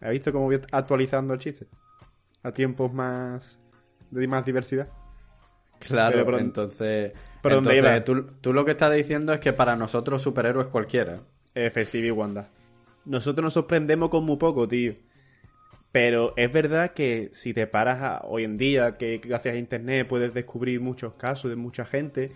¿Has 0.00 0.10
visto 0.10 0.32
cómo 0.32 0.46
voy 0.46 0.60
actualizando 0.72 1.34
el 1.34 1.40
chiste? 1.40 1.66
A 2.42 2.52
tiempos 2.52 2.92
más. 2.92 3.58
de 4.10 4.26
más 4.26 4.44
diversidad. 4.44 4.88
Claro, 5.78 6.24
Pero 6.24 6.38
entonces, 6.38 7.12
¿por 7.42 7.52
dónde 7.52 7.76
entonces 7.76 7.96
iba? 7.96 8.04
tú, 8.04 8.36
tú 8.40 8.52
lo 8.54 8.64
que 8.64 8.70
estás 8.70 8.94
diciendo 8.94 9.32
es 9.34 9.40
que 9.40 9.52
para 9.52 9.76
nosotros 9.76 10.22
superhéroes 10.22 10.68
cualquiera. 10.68 11.20
Efectivo 11.54 12.06
y 12.06 12.10
Wanda. 12.10 12.48
Nosotros 13.04 13.42
nos 13.44 13.52
sorprendemos 13.52 14.08
con 14.08 14.24
muy 14.24 14.36
poco, 14.38 14.66
tío. 14.66 14.94
Pero 15.92 16.32
es 16.36 16.50
verdad 16.50 16.92
que 16.92 17.28
si 17.32 17.52
te 17.52 17.66
paras 17.66 18.00
a- 18.02 18.20
hoy 18.24 18.44
en 18.44 18.56
día, 18.56 18.96
que 18.96 19.18
gracias 19.18 19.54
a 19.54 19.58
internet 19.58 20.06
puedes 20.08 20.32
descubrir 20.32 20.80
muchos 20.80 21.14
casos 21.14 21.50
de 21.50 21.56
mucha 21.56 21.84
gente, 21.84 22.32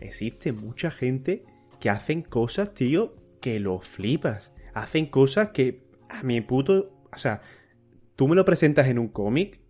existe 0.00 0.52
mucha 0.52 0.90
gente 0.90 1.44
que 1.80 1.90
hacen 1.90 2.22
cosas, 2.22 2.74
tío, 2.74 3.14
que 3.40 3.58
lo 3.60 3.80
flipas. 3.80 4.52
Hacen 4.74 5.06
cosas 5.06 5.50
que 5.50 5.84
a 6.08 6.22
mi 6.22 6.40
puto... 6.40 7.06
O 7.12 7.16
sea, 7.16 7.40
tú 8.16 8.28
me 8.28 8.36
lo 8.36 8.44
presentas 8.44 8.86
en 8.88 8.98
un 8.98 9.08
cómic, 9.08 9.60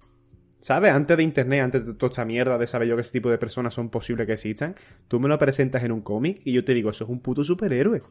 ¿sabes? 0.60 0.92
Antes 0.92 1.16
de 1.16 1.22
internet, 1.22 1.62
antes 1.62 1.86
de 1.86 1.94
toda 1.94 2.10
esta 2.10 2.24
mierda 2.24 2.58
de 2.58 2.66
saber 2.66 2.88
yo 2.88 2.98
ese 2.98 3.12
tipo 3.12 3.30
de 3.30 3.38
personas 3.38 3.74
son 3.74 3.90
posibles 3.90 4.26
que 4.26 4.34
existan, 4.34 4.74
tú 5.08 5.20
me 5.20 5.28
lo 5.28 5.38
presentas 5.38 5.82
en 5.84 5.92
un 5.92 6.02
cómic 6.02 6.42
y 6.44 6.52
yo 6.52 6.64
te 6.64 6.74
digo, 6.74 6.90
eso 6.90 7.04
es 7.04 7.10
un 7.10 7.20
puto 7.20 7.44
superhéroe. 7.44 8.02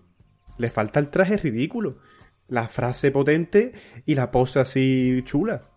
Le 0.58 0.70
falta 0.70 1.00
el 1.00 1.10
traje 1.10 1.38
ridículo, 1.38 2.00
la 2.48 2.68
frase 2.68 3.12
potente 3.12 3.74
y 4.06 4.16
la 4.16 4.32
pose 4.32 4.60
así 4.60 5.22
chula. 5.24 5.70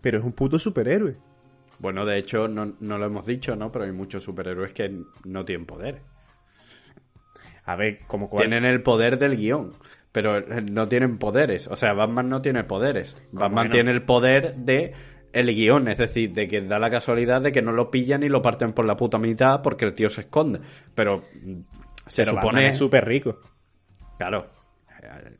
Pero 0.00 0.18
es 0.18 0.24
un 0.24 0.32
puto 0.32 0.58
superhéroe. 0.58 1.18
Bueno, 1.80 2.04
de 2.04 2.18
hecho, 2.18 2.46
no, 2.46 2.76
no 2.78 2.98
lo 2.98 3.06
hemos 3.06 3.26
dicho, 3.26 3.56
¿no? 3.56 3.72
Pero 3.72 3.86
hay 3.86 3.92
muchos 3.92 4.22
superhéroes 4.22 4.72
que 4.72 5.02
no 5.24 5.44
tienen 5.44 5.66
poder. 5.66 6.02
A 7.64 7.74
ver, 7.76 8.00
como 8.06 8.28
cuál. 8.28 8.48
Tienen 8.48 8.64
el 8.64 8.82
poder 8.82 9.18
del 9.18 9.36
guion, 9.36 9.72
pero 10.12 10.38
eh, 10.38 10.62
no 10.62 10.88
tienen 10.88 11.18
poderes. 11.18 11.68
O 11.68 11.76
sea, 11.76 11.94
Batman 11.94 12.28
no 12.28 12.42
tiene 12.42 12.64
poderes. 12.64 13.16
Batman 13.32 13.68
no? 13.68 13.72
tiene 13.72 13.90
el 13.92 14.02
poder 14.02 14.56
de 14.56 14.92
el 15.32 15.46
guion, 15.54 15.88
es 15.88 15.98
decir, 15.98 16.32
de 16.32 16.48
que 16.48 16.60
da 16.60 16.78
la 16.78 16.90
casualidad 16.90 17.40
de 17.40 17.52
que 17.52 17.62
no 17.62 17.72
lo 17.72 17.90
pillan 17.90 18.22
y 18.22 18.28
lo 18.28 18.42
parten 18.42 18.72
por 18.72 18.84
la 18.84 18.96
puta 18.96 19.18
mitad 19.18 19.62
porque 19.62 19.86
el 19.86 19.94
tío 19.94 20.10
se 20.10 20.22
esconde. 20.22 20.60
Pero 20.94 21.22
se 22.06 22.24
Pero 22.24 22.32
supone... 22.32 22.46
Batman 22.46 22.64
es 22.64 22.78
súper 22.78 23.06
rico. 23.06 23.38
Claro. 24.18 24.60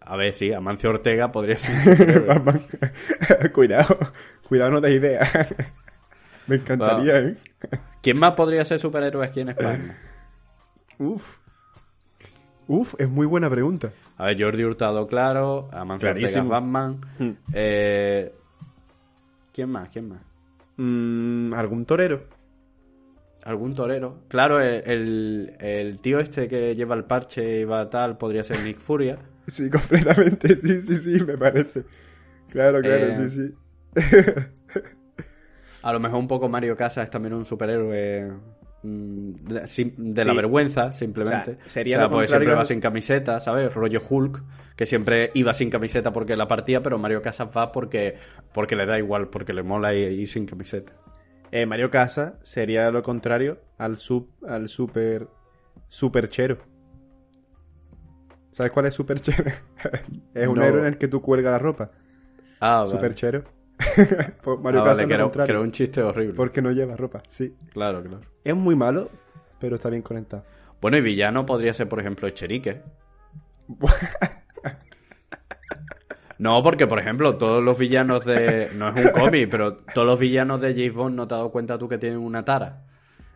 A 0.01 0.17
ver, 0.17 0.33
sí, 0.33 0.53
Amancio 0.53 0.91
Ortega 0.91 1.31
podría 1.31 1.57
ser 1.57 2.25
cuidado, 3.53 3.99
cuidado, 4.49 4.71
no 4.71 4.81
te 4.81 4.91
ideas. 4.93 5.55
Me 6.47 6.57
encantaría. 6.57 7.19
¿eh? 7.21 7.37
¿Quién 8.03 8.19
más 8.19 8.33
podría 8.33 8.65
ser 8.65 8.79
superhéroe 8.79 9.25
aquí 9.27 9.41
en 9.41 9.51
España? 9.51 9.99
Uf. 10.99 11.39
Uf, 12.67 12.95
es 12.99 13.09
muy 13.09 13.27
buena 13.27 13.51
pregunta. 13.51 13.91
A 14.17 14.27
ver, 14.27 14.41
Jordi 14.43 14.65
Hurtado, 14.65 15.07
claro. 15.07 15.69
Amancio 15.73 16.11
Ortega. 16.11 16.43
Batman. 16.43 17.01
Hmm. 17.19 17.31
Eh, 17.53 18.33
¿Quién 19.53 19.71
más? 19.71 19.89
¿Quién 19.89 20.09
más? 20.09 20.21
Mm, 20.77 21.53
¿Algún 21.55 21.85
torero? 21.85 22.23
¿Algún 23.43 23.75
torero? 23.75 24.19
Claro, 24.29 24.61
el 24.61 25.99
tío 26.03 26.21
este 26.21 26.47
que 26.47 26.77
lleva 26.77 26.95
el 26.95 27.05
parche 27.05 27.61
y 27.61 27.65
va 27.65 27.89
tal 27.91 28.17
podría 28.19 28.45
ser 28.45 28.63
Nick 28.63 28.79
Furia. 28.79 29.19
Sí, 29.47 29.69
completamente, 29.71 30.55
sí, 30.57 30.81
sí, 30.83 30.97
sí, 30.97 31.25
me 31.25 31.37
parece. 31.37 31.85
Claro, 32.51 32.81
claro, 32.81 33.07
Eh, 33.07 33.29
sí, 33.29 33.29
sí. 33.31 33.55
A 35.83 35.93
lo 35.93 36.01
mejor 36.01 36.19
un 36.19 36.29
poco 36.29 36.49
Mario 36.49 36.77
Casas 36.77 37.05
es 37.05 37.11
también 37.11 37.35
un 37.35 37.45
superhéroe 37.45 38.31
mm, 38.83 39.31
de, 39.33 39.55
de 39.97 40.25
la 40.25 40.31
Sí. 40.33 40.37
vergüenza, 40.37 40.93
simplemente. 40.93 41.53
O 41.53 41.55
sea, 41.57 41.67
sería 41.69 41.97
O 41.97 42.01
sea, 42.01 42.11
porque 42.11 42.29
siempre 42.29 42.55
va 42.55 42.65
sin 42.65 42.81
camiseta, 42.81 43.41
¿sabes? 43.41 43.75
Rollo 43.75 44.01
Hulk, 44.09 44.43
que 44.77 44.87
siempre 44.87 45.31
iba 45.35 45.53
sin 45.53 45.71
camiseta 45.71 46.13
porque 46.13 46.37
la 46.37 46.47
partía, 46.49 46.83
pero 46.83 46.99
Mario 46.99 47.23
Casas 47.23 47.49
va 47.57 47.73
porque, 47.73 48.17
porque 48.53 48.77
le 48.77 48.87
da 48.87 48.99
igual, 48.99 49.29
porque 49.29 49.53
le 49.53 49.63
mola 49.63 49.95
ir, 49.95 50.27
sin 50.29 50.47
camiseta. 50.47 50.93
Eh, 51.53 51.67
Mario 51.67 51.91
Casa 51.91 52.39
sería 52.43 52.91
lo 52.91 53.03
contrario 53.03 53.59
al 53.79 53.97
sub, 53.97 54.31
al 54.47 54.69
super 54.69 55.27
superchero. 55.89 56.59
¿Sabes 58.53 58.73
cuál 58.73 58.87
es 58.87 58.95
superchero? 58.95 59.45
es 60.35 60.49
un 60.49 60.55
No. 60.57 60.65
héroe 60.65 60.81
en 60.81 60.87
el 60.87 60.99
que 60.99 61.09
tú 61.09 61.21
cuelgas 61.23 61.53
la 61.53 61.59
ropa. 61.59 61.91
Ah, 62.61 62.79
vale. 62.81 62.91
Pues 64.43 64.59
Ah, 64.59 64.61
Mario 64.63 64.81
vale, 64.81 64.91
Casa 64.91 65.03
es 65.03 65.09
que, 65.09 65.15
era, 65.15 65.23
contrario. 65.25 65.47
que 65.47 65.53
era 65.53 65.61
un 65.61 65.73
chiste 65.73 66.03
horrible. 66.03 66.35
Porque 66.35 66.63
no 66.63 66.71
lleva 66.73 66.97
ropa, 66.97 67.23
sí. 67.29 67.55
Claro, 67.73 68.03
claro. 68.03 68.21
Es 68.45 68.55
muy 68.55 68.77
malo, 68.77 69.11
pero 69.59 69.77
está 69.77 69.89
bien 69.89 70.03
conectado. 70.03 70.45
Bueno, 70.81 70.97
y 70.99 71.01
villano 71.03 71.45
podría 71.47 71.75
ser, 71.75 71.89
por 71.89 72.01
ejemplo, 72.01 72.27
Echerique. 72.29 72.83
No, 76.39 76.63
porque, 76.63 76.87
por 76.87 76.99
ejemplo, 76.99 77.37
todos 77.37 77.63
los 77.63 77.77
villanos 77.79 78.25
de... 78.25 78.71
No 78.75 78.89
es 78.89 78.97
un 79.05 79.11
cómic, 79.13 79.49
pero 79.51 79.77
todos 79.77 80.07
los 80.07 80.19
villanos 80.19 80.59
de 80.59 80.73
James 80.73 80.95
Bond, 80.95 81.15
¿no 81.15 81.29
te 81.29 81.35
has 81.35 81.41
dado 81.41 81.51
cuenta 81.53 81.77
tú 81.77 81.87
que 81.87 81.99
tienen 81.99 82.19
una 82.19 82.43
tara? 82.47 82.83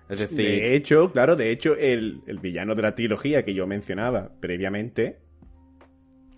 Es 0.09 0.20
decir, 0.20 0.38
De 0.38 0.74
hecho, 0.74 1.12
claro, 1.12 1.37
de 1.37 1.50
hecho, 1.50 1.76
el, 1.76 2.22
el 2.26 2.38
villano 2.38 2.74
de 2.74 2.80
la 2.80 2.94
trilogía 2.94 3.44
que 3.44 3.52
yo 3.52 3.66
mencionaba 3.66 4.30
previamente 4.40 5.18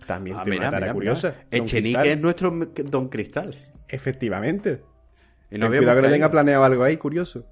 también 0.05 0.35
ah, 0.37 0.43
tiene 0.43 0.57
mira, 0.57 0.67
una 0.67 0.71
tara 0.71 0.85
mira, 0.87 0.93
curiosa. 0.93 1.27
mira. 1.29 1.63
Echenique 1.63 2.11
es 2.11 2.19
nuestro 2.19 2.51
Don 2.51 3.07
Cristal. 3.07 3.55
Efectivamente. 3.87 4.81
Y 5.49 5.57
no 5.57 5.67
cuidado 5.67 6.01
que 6.01 6.07
le 6.07 6.13
tenga 6.13 6.29
planeado 6.29 6.63
algo 6.63 6.83
ahí, 6.83 6.97
curioso. 6.97 7.45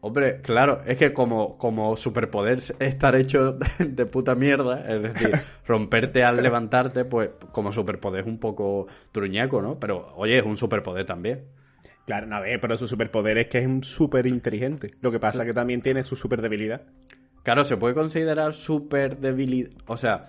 Hombre, 0.00 0.40
claro, 0.40 0.82
es 0.86 0.98
que 0.98 1.12
como, 1.12 1.56
como 1.56 1.96
superpoder 1.96 2.58
estar 2.78 3.16
hecho 3.16 3.52
de, 3.52 3.66
de 3.88 4.06
puta 4.06 4.34
mierda, 4.34 4.82
es 4.82 5.02
decir, 5.02 5.32
romperte 5.66 6.22
al 6.22 6.40
levantarte, 6.42 7.04
pues 7.04 7.30
como 7.50 7.72
superpoder 7.72 8.20
es 8.20 8.26
un 8.26 8.38
poco 8.38 8.86
truñaco, 9.10 9.60
¿no? 9.62 9.80
Pero, 9.80 10.12
oye, 10.14 10.38
es 10.38 10.44
un 10.44 10.56
superpoder 10.56 11.06
también. 11.06 11.46
Claro, 12.06 12.26
no, 12.28 12.40
ver, 12.40 12.60
pero 12.60 12.76
su 12.76 12.86
superpoder 12.86 13.36
es 13.38 13.48
que 13.48 13.58
es 13.58 13.66
un 13.66 13.82
súper 13.82 14.28
inteligente. 14.28 14.90
Lo 15.00 15.10
que 15.10 15.18
pasa 15.18 15.42
es 15.42 15.48
que 15.48 15.54
también 15.54 15.82
tiene 15.82 16.04
su 16.04 16.14
super 16.14 16.40
debilidad. 16.40 16.82
Claro, 17.42 17.64
se 17.64 17.76
puede 17.76 17.94
considerar 17.94 18.52
super 18.52 19.18
debilidad. 19.18 19.70
O 19.86 19.96
sea, 19.96 20.28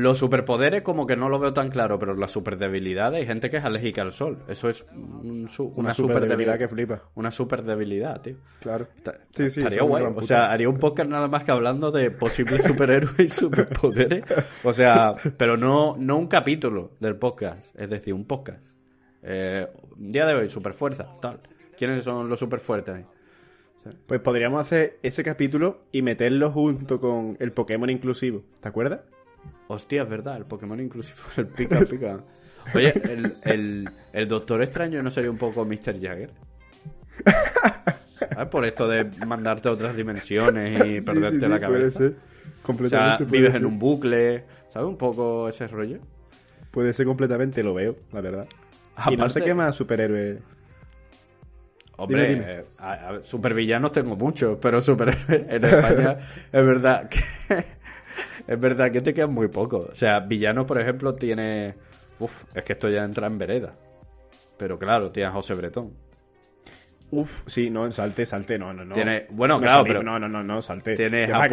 los 0.00 0.18
superpoderes 0.18 0.82
como 0.82 1.06
que 1.08 1.16
no 1.16 1.28
lo 1.28 1.40
veo 1.40 1.52
tan 1.52 1.70
claro, 1.70 1.98
pero 1.98 2.14
la 2.14 2.28
super 2.28 2.56
debilidad 2.56 3.12
hay 3.14 3.26
gente 3.26 3.50
que 3.50 3.56
es 3.56 3.64
alérgica 3.64 4.02
al 4.02 4.12
sol. 4.12 4.38
Eso 4.46 4.68
es 4.68 4.86
un 4.92 5.48
su- 5.48 5.64
Una, 5.64 5.78
una 5.88 5.94
super 5.94 6.56
que 6.56 6.68
flipa. 6.68 7.02
Una 7.16 7.32
super 7.32 7.64
debilidad, 7.64 8.20
tío. 8.20 8.36
Claro. 8.60 8.86
Está- 8.96 9.18
Sí, 9.30 9.50
sí, 9.50 9.58
estaría 9.58 9.82
guay. 9.82 10.04
O 10.14 10.22
sea, 10.22 10.52
haría 10.52 10.68
un 10.68 10.78
podcast 10.78 11.10
nada 11.10 11.26
más 11.26 11.42
que 11.42 11.50
hablando 11.50 11.90
de 11.90 12.12
posibles 12.12 12.62
superhéroes 12.64 13.18
y 13.18 13.28
superpoderes. 13.28 14.24
O 14.62 14.72
sea, 14.72 15.16
pero 15.36 15.56
no, 15.56 15.96
no 15.98 16.16
un 16.16 16.28
capítulo 16.28 16.92
del 17.00 17.16
podcast. 17.16 17.74
Es 17.80 17.90
decir, 17.90 18.14
un 18.14 18.24
podcast. 18.24 18.62
Eh, 19.22 19.66
día 19.96 20.26
de 20.26 20.34
hoy, 20.34 20.48
superfuerza, 20.48 21.08
tal. 21.20 21.40
¿Quiénes 21.76 22.04
son 22.04 22.28
los 22.28 22.38
superfuertes? 22.38 23.04
Pues 24.06 24.20
podríamos 24.20 24.60
hacer 24.60 24.98
ese 25.02 25.24
capítulo 25.24 25.80
y 25.90 26.02
meterlo 26.02 26.52
junto 26.52 27.00
con 27.00 27.36
el 27.40 27.50
Pokémon 27.52 27.90
inclusivo. 27.90 28.42
¿Te 28.60 28.68
acuerdas? 28.68 29.00
Hostia, 29.68 30.02
es 30.02 30.08
verdad, 30.08 30.36
el 30.36 30.44
Pokémon 30.46 30.80
inclusivo, 30.80 31.18
el 31.36 31.46
pica 31.46 31.80
pica. 31.80 32.20
Oye, 32.74 32.92
el, 33.04 33.34
el, 33.44 33.88
el 34.12 34.28
Doctor 34.28 34.62
Extraño 34.62 35.02
no 35.02 35.10
sería 35.10 35.30
un 35.30 35.38
poco 35.38 35.64
Mr. 35.64 36.00
Jagger. 36.00 36.30
¿Sabes? 38.18 38.48
Por 38.50 38.64
esto 38.64 38.88
de 38.88 39.04
mandarte 39.26 39.68
a 39.68 39.72
otras 39.72 39.96
dimensiones 39.96 40.74
y 40.86 41.00
perderte 41.00 41.40
Sí, 41.40 41.44
sí, 41.44 41.48
la 41.48 41.58
sí, 41.58 41.64
Puede 41.66 41.78
cabeza. 41.80 41.98
ser. 41.98 42.10
O 42.10 42.62
Completamente. 42.62 43.10
sea, 43.10 43.18
puede 43.18 43.30
vives 43.30 43.52
ser. 43.52 43.60
en 43.60 43.66
un 43.66 43.78
bucle, 43.78 44.44
¿sabes? 44.68 44.88
Un 44.88 44.96
poco 44.98 45.48
ese 45.48 45.66
rollo. 45.68 45.98
Puede 46.70 46.92
ser 46.92 47.06
completamente, 47.06 47.62
lo 47.62 47.74
veo, 47.74 47.96
la 48.12 48.20
verdad. 48.20 48.46
Y 49.10 49.16
no 49.16 49.28
sé 49.28 49.38
Aparte- 49.38 49.44
qué 49.44 49.54
más 49.54 49.74
superhéroe. 49.76 50.38
Hombre, 51.96 52.28
Dime, 52.28 52.34
dime. 52.40 52.52
eh, 52.60 52.64
a- 52.78 53.08
a- 53.10 53.22
supervillanos 53.22 53.90
tengo 53.92 54.14
muchos, 54.16 54.58
pero 54.60 54.80
superhéroes 54.80 55.28
en 55.50 55.64
España 55.64 56.16
es 56.52 56.66
verdad 56.66 57.08
que 57.08 57.18
es 58.48 58.58
verdad 58.58 58.90
que 58.90 59.00
te 59.02 59.14
quedan 59.14 59.32
muy 59.32 59.46
pocos. 59.48 59.86
O 59.90 59.94
sea, 59.94 60.18
villanos, 60.20 60.64
por 60.66 60.80
ejemplo, 60.80 61.14
tiene 61.14 61.74
uf, 62.18 62.44
es 62.54 62.64
que 62.64 62.72
esto 62.72 62.88
ya 62.88 63.04
entra 63.04 63.28
en 63.28 63.38
vereda. 63.38 63.70
Pero 64.56 64.76
claro, 64.78 65.12
tienes 65.12 65.30
a 65.30 65.34
José 65.34 65.54
Bretón. 65.54 65.92
Uf, 67.10 67.42
sí, 67.46 67.70
no, 67.70 67.90
salte, 67.90 68.26
salte, 68.26 68.58
no, 68.58 68.72
no, 68.74 68.84
no. 68.84 68.94
Tiene- 68.94 69.26
bueno, 69.30 69.54
No 69.54 69.60
claro, 69.62 69.84
pero- 69.86 70.02
No, 70.02 70.18
no, 70.18 70.28
no, 70.28 70.42
no, 70.42 70.60
salte. 70.60 70.94
Tiene 70.94 71.24
entramos, 71.24 71.48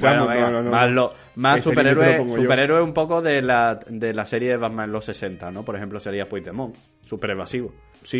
Bueno, 0.00 0.26
no, 0.26 0.50
no, 0.50 0.62
no. 0.62 0.70
Más, 0.70 0.90
lo- 0.90 1.12
más 1.34 1.56
lo 1.56 1.62
superhéroe, 1.62 2.28
superhéroe 2.28 2.80
un 2.80 2.92
poco 2.94 3.20
de 3.20 3.42
la, 3.42 3.80
de 3.88 4.14
la 4.14 4.24
serie 4.24 4.50
de 4.50 4.56
Batman 4.56 4.84
en 4.84 4.92
los 4.92 5.04
60, 5.06 5.50
¿no? 5.50 5.64
Por 5.64 5.74
ejemplo, 5.74 5.98
sería 5.98 6.28
Puigdemont, 6.28 6.76
super 7.00 7.30
evasivo. 7.30 7.72
Sí. 8.04 8.18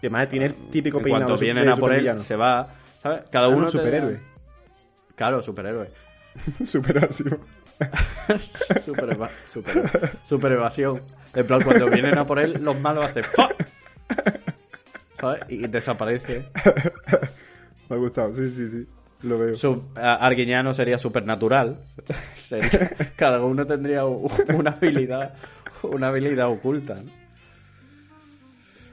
Y 0.00 0.06
además 0.06 0.28
tiene 0.30 0.46
el 0.46 0.54
típico 0.70 0.98
En 0.98 1.04
peinado 1.04 1.36
de 1.36 1.40
vienen 1.40 1.68
a 1.68 1.76
por 1.76 1.92
él, 1.92 2.18
se 2.18 2.34
va, 2.34 2.66
¿sabes? 2.98 3.22
Cada 3.30 3.46
Ah, 3.46 3.50
no, 3.50 3.56
uno... 3.58 3.68
superhéroe. 3.70 4.18
Claro, 5.14 5.42
superhéroe. 5.42 5.88
Super 6.64 6.96
evasivo. 6.96 7.38
super, 8.84 9.10
eva- 9.12 9.30
super, 9.50 9.90
super 10.24 10.52
evasión. 10.52 11.02
En 11.34 11.46
plan, 11.46 11.62
cuando 11.62 11.88
vienen 11.90 12.18
a 12.18 12.26
por 12.26 12.38
él, 12.38 12.58
los 12.62 12.78
malos 12.80 13.04
hacen 13.06 13.24
¡fuck! 13.24 13.52
¿Sabes? 15.20 15.42
Y 15.48 15.66
desaparece. 15.66 16.46
Me 17.88 17.96
ha 17.96 17.98
gustado, 17.98 18.34
sí, 18.36 18.50
sí, 18.50 18.68
sí. 18.68 18.86
Lo 19.22 19.38
veo. 19.38 19.54
Su, 19.54 19.84
a- 19.96 20.16
Arguiñano 20.16 20.72
sería 20.74 20.98
supernatural. 20.98 21.78
Sería- 22.36 22.90
cada 23.16 23.40
uno 23.42 23.66
tendría 23.66 24.04
una 24.04 24.72
habilidad, 24.72 25.34
una 25.82 26.08
habilidad 26.08 26.48
oculta. 26.48 26.96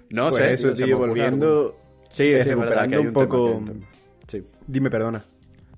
No, 0.09 0.23
No 0.25 0.29
pues 0.29 0.37
sé. 0.43 0.53
eso, 0.53 0.73
tío, 0.73 0.97
volviendo. 0.97 1.75
Sí, 2.09 2.23
sí, 2.25 2.49
es 2.49 2.57
verdad 2.57 2.87
que 2.87 2.95
hay 2.95 3.01
un, 3.01 3.07
un 3.07 3.13
poco-. 3.13 3.63
Sí. 4.27 4.43
Dime, 4.67 4.89
perdona. 4.89 5.23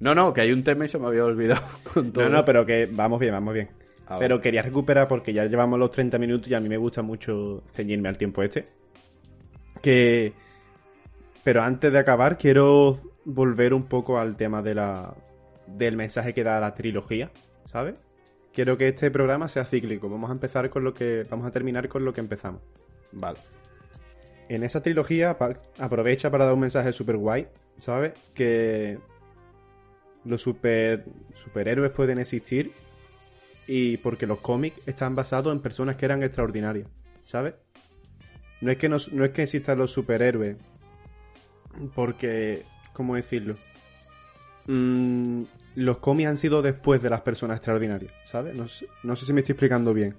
No, 0.01 0.15
no, 0.15 0.33
que 0.33 0.41
hay 0.41 0.51
un 0.51 0.63
tema 0.63 0.85
y 0.85 0.87
se 0.87 0.97
me 0.97 1.07
había 1.07 1.23
olvidado 1.23 1.61
con 1.93 2.11
todo. 2.11 2.25
No, 2.25 2.37
no, 2.37 2.43
pero 2.43 2.65
que 2.65 2.89
vamos 2.91 3.19
bien, 3.19 3.33
vamos 3.33 3.53
bien. 3.53 3.69
Ah, 4.07 4.17
pero 4.19 4.41
quería 4.41 4.63
recuperar 4.63 5.07
porque 5.07 5.31
ya 5.31 5.45
llevamos 5.45 5.79
los 5.79 5.91
30 5.91 6.17
minutos 6.17 6.49
y 6.49 6.55
a 6.55 6.59
mí 6.59 6.67
me 6.67 6.77
gusta 6.77 7.03
mucho 7.03 7.63
ceñirme 7.73 8.09
al 8.09 8.17
tiempo 8.17 8.41
este. 8.41 8.65
Que. 9.81 10.33
Pero 11.43 11.61
antes 11.61 11.93
de 11.93 11.99
acabar, 11.99 12.37
quiero 12.37 12.99
volver 13.25 13.73
un 13.73 13.83
poco 13.83 14.19
al 14.19 14.35
tema 14.35 14.61
de 14.61 14.75
la, 14.75 15.13
del 15.67 15.95
mensaje 15.95 16.33
que 16.33 16.43
da 16.43 16.59
la 16.59 16.73
trilogía, 16.73 17.31
¿sabes? 17.67 17.99
Quiero 18.53 18.77
que 18.77 18.89
este 18.89 19.11
programa 19.11 19.47
sea 19.47 19.65
cíclico. 19.65 20.09
Vamos 20.09 20.31
a 20.31 20.33
empezar 20.33 20.69
con 20.71 20.83
lo 20.83 20.93
que. 20.93 21.23
Vamos 21.29 21.45
a 21.45 21.51
terminar 21.51 21.87
con 21.87 22.03
lo 22.03 22.11
que 22.11 22.21
empezamos. 22.21 22.61
Vale. 23.13 23.37
En 24.49 24.63
esa 24.63 24.81
trilogía 24.81 25.37
aprovecha 25.79 26.31
para 26.31 26.45
dar 26.45 26.55
un 26.55 26.59
mensaje 26.59 26.91
super 26.91 27.17
guay, 27.17 27.47
¿sabes? 27.77 28.13
Que 28.33 28.97
los 30.25 30.41
super, 30.41 31.05
superhéroes 31.33 31.91
pueden 31.91 32.19
existir 32.19 32.71
y 33.67 33.97
porque 33.97 34.27
los 34.27 34.39
cómics 34.39 34.79
están 34.85 35.15
basados 35.15 35.53
en 35.53 35.61
personas 35.61 35.95
que 35.95 36.05
eran 36.05 36.23
extraordinarias, 36.23 36.87
¿sabes? 37.25 37.55
No 38.61 38.71
es 38.71 38.77
que, 38.77 38.89
no, 38.89 38.97
es 38.97 39.31
que 39.31 39.43
existan 39.43 39.77
los 39.77 39.91
superhéroes 39.91 40.57
porque, 41.95 42.63
¿cómo 42.93 43.15
decirlo? 43.15 43.55
Mm, 44.67 45.43
los 45.75 45.97
cómics 45.97 46.29
han 46.29 46.37
sido 46.37 46.61
después 46.61 47.01
de 47.01 47.09
las 47.09 47.21
personas 47.21 47.57
extraordinarias, 47.57 48.13
¿sabes? 48.25 48.55
No, 48.55 48.65
no 49.03 49.15
sé 49.15 49.25
si 49.25 49.33
me 49.33 49.41
estoy 49.41 49.53
explicando 49.53 49.93
bien. 49.93 50.15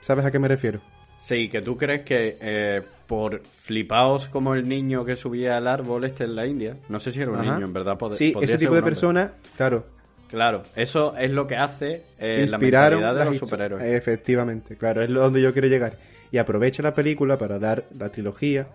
¿Sabes 0.00 0.24
a 0.24 0.30
qué 0.30 0.38
me 0.38 0.48
refiero? 0.48 0.80
Sí, 1.20 1.48
que 1.48 1.60
tú 1.60 1.76
crees 1.76 2.02
que 2.02 2.36
eh, 2.40 2.82
por 3.06 3.40
flipaos 3.42 4.28
como 4.28 4.54
el 4.54 4.68
niño 4.68 5.04
que 5.04 5.16
subía 5.16 5.56
al 5.56 5.66
árbol 5.68 6.04
este 6.04 6.24
en 6.24 6.34
la 6.34 6.46
India, 6.46 6.74
no 6.88 6.98
sé 6.98 7.12
si 7.12 7.20
era 7.20 7.30
un 7.30 7.40
Ajá. 7.40 7.54
niño, 7.54 7.66
en 7.66 7.72
verdad. 7.72 7.98
pod- 7.98 8.12
Sí, 8.14 8.32
ese 8.40 8.56
tipo 8.58 8.72
de 8.72 8.78
hombre. 8.80 8.90
personas, 8.92 9.30
claro, 9.56 9.84
Claro, 10.28 10.62
eso 10.76 11.16
es 11.16 11.32
lo 11.32 11.48
que 11.48 11.56
hace 11.56 12.02
eh, 12.16 12.46
la 12.48 12.56
inspiraron 12.56 13.00
mentalidad 13.00 13.24
de 13.24 13.30
los 13.32 13.38
superhéroes. 13.38 13.82
Efectivamente, 13.84 14.76
claro, 14.76 15.02
es 15.02 15.10
donde 15.12 15.42
yo 15.42 15.52
quiero 15.52 15.66
llegar. 15.66 15.98
Y 16.30 16.38
aprovecha 16.38 16.84
la 16.84 16.94
película 16.94 17.36
para 17.36 17.58
dar 17.58 17.82
la 17.98 18.10
trilogía, 18.10 18.68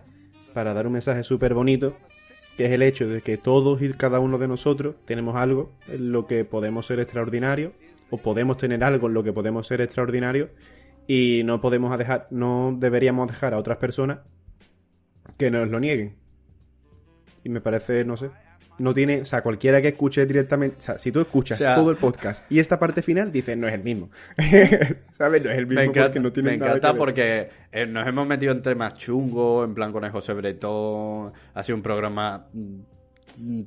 para 0.52 0.74
dar 0.74 0.86
un 0.86 0.92
mensaje 0.92 1.24
súper 1.24 1.54
bonito, 1.54 1.96
que 2.58 2.66
es 2.66 2.72
el 2.72 2.82
hecho 2.82 3.08
de 3.08 3.22
que 3.22 3.38
todos 3.38 3.80
y 3.80 3.90
cada 3.94 4.20
uno 4.20 4.36
de 4.36 4.48
nosotros 4.48 4.96
tenemos 5.06 5.34
algo 5.34 5.72
en 5.88 6.12
lo 6.12 6.26
que 6.26 6.44
podemos 6.44 6.84
ser 6.84 7.00
extraordinarios, 7.00 7.72
o 8.10 8.18
podemos 8.18 8.58
tener 8.58 8.84
algo 8.84 9.06
en 9.08 9.14
lo 9.14 9.22
que 9.24 9.32
podemos 9.32 9.66
ser 9.66 9.80
extraordinarios, 9.80 10.50
y 11.06 11.42
no 11.44 11.60
podemos 11.60 11.96
dejar, 11.98 12.26
no 12.30 12.74
deberíamos 12.78 13.28
dejar 13.28 13.54
a 13.54 13.58
otras 13.58 13.78
personas 13.78 14.20
que 15.36 15.50
nos 15.50 15.68
lo 15.68 15.80
nieguen. 15.80 16.16
Y 17.44 17.48
me 17.48 17.60
parece, 17.60 18.04
no 18.04 18.16
sé. 18.16 18.30
No 18.78 18.92
tiene, 18.92 19.22
o 19.22 19.24
sea, 19.24 19.42
cualquiera 19.42 19.80
que 19.80 19.88
escuche 19.88 20.26
directamente, 20.26 20.76
o 20.78 20.80
sea, 20.80 20.98
si 20.98 21.10
tú 21.10 21.20
escuchas 21.20 21.58
O 21.58 21.64
sea- 21.64 21.74
todo 21.74 21.90
el 21.90 21.96
podcast 21.96 22.44
y 22.50 22.58
esta 22.58 22.78
parte 22.78 23.00
final, 23.00 23.32
dices, 23.32 23.56
no 23.56 23.66
es 23.68 23.72
el 23.74 23.82
mismo. 23.82 24.10
¿Sabes? 25.12 25.42
No 25.42 25.50
es 25.50 25.56
el 25.58 25.66
mismo 25.66 25.80
Me 25.80 25.84
encanta, 25.86 26.08
porque 26.08 26.20
no 26.20 26.32
tiene 26.32 26.50
me 26.50 26.56
nada 26.58 26.70
encanta 26.72 26.94
porque 26.94 27.48
eh, 27.72 27.86
nos 27.86 28.06
hemos 28.06 28.26
metido 28.26 28.52
en 28.52 28.60
temas 28.60 28.92
chungos, 28.94 29.66
en 29.66 29.74
plan 29.74 29.92
con 29.92 30.04
el 30.04 30.10
José 30.10 30.34
Bretón, 30.34 31.32
ha 31.54 31.62
sido 31.62 31.76
un 31.76 31.82
programa 31.82 32.48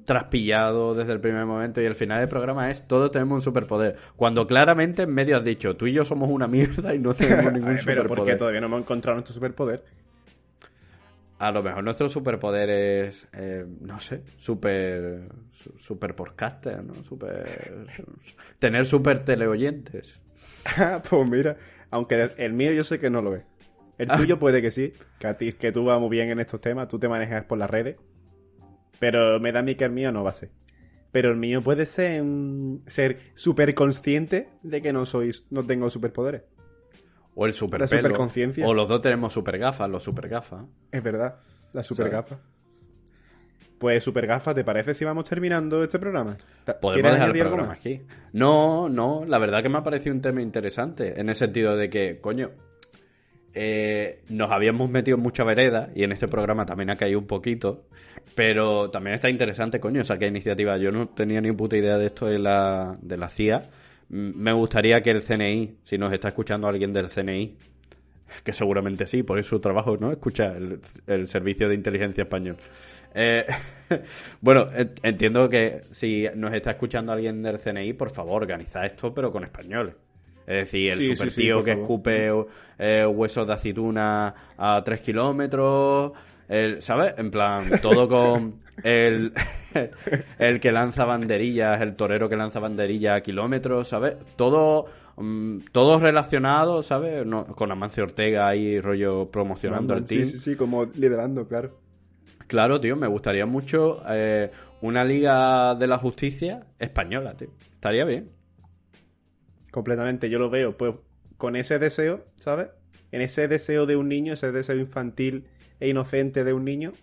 traspillado 0.05 0.95
desde 0.95 1.13
el 1.13 1.19
primer 1.19 1.45
momento 1.45 1.81
y 1.81 1.85
el 1.85 1.95
final 1.95 2.19
del 2.19 2.29
programa 2.29 2.69
es 2.71 2.87
todos 2.87 3.11
tenemos 3.11 3.35
un 3.35 3.41
superpoder. 3.41 3.95
Cuando 4.15 4.47
claramente 4.47 5.03
en 5.03 5.13
medio 5.13 5.37
has 5.37 5.43
dicho, 5.43 5.75
tú 5.75 5.87
y 5.87 5.93
yo 5.93 6.03
somos 6.05 6.29
una 6.29 6.47
mierda 6.47 6.93
y 6.93 6.99
no 6.99 7.13
tenemos 7.13 7.45
ningún 7.53 7.75
ver, 7.75 7.83
pero 7.85 8.01
porque 8.03 8.09
superpoder. 8.33 8.37
todavía 8.37 8.61
no 8.61 8.67
hemos 8.67 8.81
encontrado 8.81 9.15
nuestro 9.15 9.33
superpoder. 9.33 9.83
A 11.39 11.51
lo 11.51 11.63
mejor 11.63 11.83
nuestro 11.85 12.09
superpoder 12.09 12.69
es, 12.69 13.25
eh, 13.31 13.65
no 13.79 13.97
sé, 13.97 14.23
super, 14.35 15.21
su- 15.51 15.77
super 15.77 16.13
podcaster, 16.13 16.83
¿no? 16.83 17.01
Super, 17.03 17.85
tener 18.59 18.85
super 18.85 19.19
teleoyentes. 19.19 20.19
pues 21.09 21.29
mira, 21.29 21.55
aunque 21.91 22.29
el 22.37 22.53
mío 22.53 22.73
yo 22.73 22.83
sé 22.83 22.99
que 22.99 23.09
no 23.09 23.21
lo 23.21 23.35
es. 23.35 23.43
El 23.97 24.11
Ah. 24.11 24.17
tuyo 24.17 24.37
puede 24.39 24.61
que 24.61 24.71
sí, 24.71 24.91
que 25.17 25.27
a 25.27 25.37
ti 25.37 25.53
que 25.53 25.71
tú 25.71 25.85
vas 25.85 25.99
muy 25.99 26.09
bien 26.09 26.29
en 26.29 26.39
estos 26.39 26.59
temas, 26.59 26.87
tú 26.89 26.99
te 26.99 27.07
manejas 27.07 27.45
por 27.45 27.57
las 27.57 27.69
redes. 27.69 27.95
Pero 28.99 29.39
me 29.39 29.51
da 29.51 29.59
a 29.59 29.63
mí 29.63 29.75
que 29.75 29.85
el 29.85 29.91
mío 29.91 30.11
no 30.11 30.23
va 30.23 30.31
a 30.31 30.33
ser. 30.33 30.49
Pero 31.11 31.31
el 31.31 31.37
mío 31.37 31.63
puede 31.63 31.85
ser 31.85 32.23
mm, 32.23 32.83
ser 32.87 33.19
súper 33.33 33.73
consciente 33.73 34.49
de 34.61 34.81
que 34.81 34.93
no 34.93 35.05
soy, 35.05 35.31
no 35.49 35.65
tengo 35.65 35.89
superpoderes. 35.89 36.43
O 37.35 37.45
el 37.45 37.53
super. 37.53 37.81
O 38.63 38.73
los 38.73 38.89
dos 38.89 39.01
tenemos 39.01 39.33
super 39.33 39.57
gafas, 39.57 39.89
los 39.89 40.03
super 40.03 40.27
gafas. 40.27 40.65
Es 40.91 41.03
verdad, 41.03 41.39
la 41.73 41.83
super 41.83 42.09
¿Sabes? 42.09 42.29
gafa. 42.29 42.41
Pues 43.79 44.03
super 44.03 44.27
gafa, 44.27 44.53
¿te 44.53 44.65
parece 44.65 44.93
si 44.93 45.05
vamos 45.05 45.27
terminando 45.27 45.81
este 45.81 45.99
programa? 45.99 46.37
Podemos 46.81 46.95
¿Quieres 46.95 47.13
dejar 47.13 47.29
el 47.29 47.39
programa 47.39 47.71
aquí. 47.71 48.01
No, 48.33 48.89
no, 48.89 49.23
la 49.25 49.39
verdad 49.39 49.63
que 49.63 49.69
me 49.69 49.77
ha 49.77 49.83
parecido 49.83 50.13
un 50.13 50.21
tema 50.21 50.41
interesante. 50.41 51.19
En 51.19 51.29
el 51.29 51.35
sentido 51.35 51.77
de 51.77 51.89
que, 51.89 52.19
coño, 52.19 52.51
eh, 53.53 54.21
nos 54.29 54.51
habíamos 54.51 54.89
metido 54.89 55.17
en 55.17 55.23
mucha 55.23 55.43
vereda 55.43 55.89
y 55.95 56.03
en 56.03 56.11
este 56.11 56.27
programa 56.27 56.65
también 56.65 56.89
ha 56.89 56.95
caído 56.97 57.19
un 57.19 57.27
poquito. 57.27 57.85
Pero 58.35 58.89
también 58.89 59.15
está 59.15 59.29
interesante, 59.29 59.79
coño, 59.79 60.01
esa 60.01 60.17
que 60.17 60.27
iniciativa. 60.27 60.77
Yo 60.77 60.91
no 60.91 61.09
tenía 61.09 61.41
ni 61.41 61.51
puta 61.51 61.75
idea 61.77 61.97
de 61.97 62.05
esto 62.05 62.27
de 62.27 62.39
la, 62.39 62.97
de 63.01 63.17
la 63.17 63.27
CIA. 63.29 63.69
Me 64.09 64.53
gustaría 64.53 65.01
que 65.01 65.11
el 65.11 65.23
CNI, 65.23 65.77
si 65.83 65.97
nos 65.97 66.11
está 66.13 66.29
escuchando 66.29 66.67
alguien 66.67 66.93
del 66.93 67.09
CNI, 67.09 67.57
que 68.43 68.53
seguramente 68.53 69.07
sí, 69.07 69.23
por 69.23 69.39
eso 69.39 69.49
su 69.49 69.59
trabajo, 69.59 69.97
¿no? 69.97 70.11
Escucha 70.11 70.53
el, 71.07 71.27
Servicio 71.27 71.67
de 71.67 71.75
Inteligencia 71.75 72.23
Español. 72.23 72.57
Eh, 73.13 73.45
bueno, 74.41 74.69
en- 74.73 74.93
entiendo 75.03 75.49
que 75.49 75.81
si 75.91 76.27
nos 76.35 76.53
está 76.53 76.71
escuchando 76.71 77.11
alguien 77.11 77.41
del 77.41 77.59
CNI, 77.59 77.93
por 77.93 78.09
favor, 78.11 78.43
organiza 78.43 78.85
esto, 78.85 79.13
pero 79.13 79.31
con 79.31 79.43
españoles. 79.43 79.95
Es 80.49 80.65
decir, 80.65 80.91
el 80.93 80.97
Sí, 80.99 81.07
super 81.09 81.29
sí, 81.29 81.41
tío 81.41 81.63
que 81.63 81.71
favor. 81.71 81.83
escupe 81.83 82.33
eh, 82.79 83.05
huesos 83.05 83.45
de 83.45 83.53
aceituna 83.53 84.33
a 84.57 84.81
3 84.83 84.99
kilómetros, 85.01 86.11
el, 86.47 86.81
¿sabes? 86.81 87.13
En 87.19 87.29
plan, 87.29 87.79
todo 87.79 88.07
con 88.07 88.55
el, 88.81 89.31
el 90.39 90.59
que 90.59 90.71
lanza 90.71 91.05
banderillas, 91.05 91.79
el 91.81 91.95
torero 91.95 92.27
que 92.27 92.35
lanza 92.35 92.59
banderillas 92.59 93.17
a 93.17 93.21
kilómetros, 93.21 93.87
¿sabes? 93.89 94.15
Todo, 94.35 94.87
mm, 95.17 95.59
todo 95.71 95.99
relacionado, 95.99 96.81
¿sabes? 96.81 97.25
No- 97.27 97.45
con 97.45 97.71
Amancio 97.71 98.03
Ortega 98.05 98.47
ahí 98.47 98.81
rollo 98.81 99.29
promocionando 99.29 99.93
el 99.93 100.05
team. 100.05 100.25
Sí, 100.25 100.31
sí, 100.31 100.39
sí, 100.39 100.55
como 100.55 100.85
liderando, 100.85 101.47
claro. 101.47 101.77
Claro, 102.47 102.81
tío, 102.81 102.95
me 102.95 103.05
gustaría 103.05 103.45
mucho 103.45 104.01
eh, 104.09 104.49
una 104.81 105.03
liga 105.05 105.75
de 105.75 105.85
la 105.85 105.99
justicia 105.99 106.65
española, 106.79 107.35
tío. 107.37 107.49
Estaría 107.75 108.05
bien. 108.05 108.31
Completamente, 109.71 110.29
yo 110.29 110.39
lo 110.39 110.49
veo, 110.49 110.77
pues 110.77 110.95
con 111.37 111.55
ese 111.55 111.79
deseo, 111.79 112.25
¿sabes? 112.35 112.69
En 113.11 113.21
ese 113.21 113.47
deseo 113.47 113.85
de 113.85 113.95
un 113.95 114.09
niño, 114.09 114.33
ese 114.33 114.51
deseo 114.51 114.75
infantil 114.75 115.47
e 115.79 115.89
inocente 115.89 116.43
de 116.43 116.53
un 116.53 116.65
niño, 116.65 116.93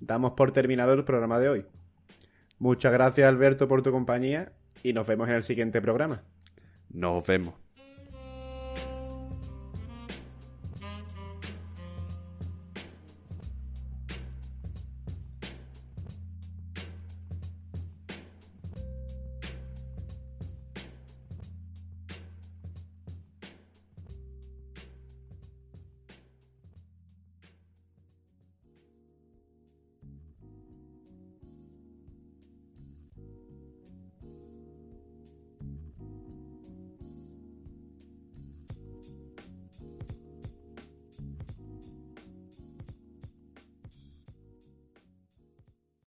damos 0.00 0.32
por 0.32 0.52
terminado 0.52 0.92
el 0.92 1.04
programa 1.04 1.38
de 1.38 1.48
hoy. 1.48 1.66
Muchas 2.58 2.92
gracias 2.92 3.28
Alberto 3.28 3.68
por 3.68 3.82
tu 3.82 3.90
compañía 3.90 4.52
y 4.82 4.92
nos 4.92 5.06
vemos 5.06 5.28
en 5.28 5.34
el 5.34 5.42
siguiente 5.42 5.80
programa. 5.80 6.22
Nos 6.90 7.26
vemos. 7.26 7.67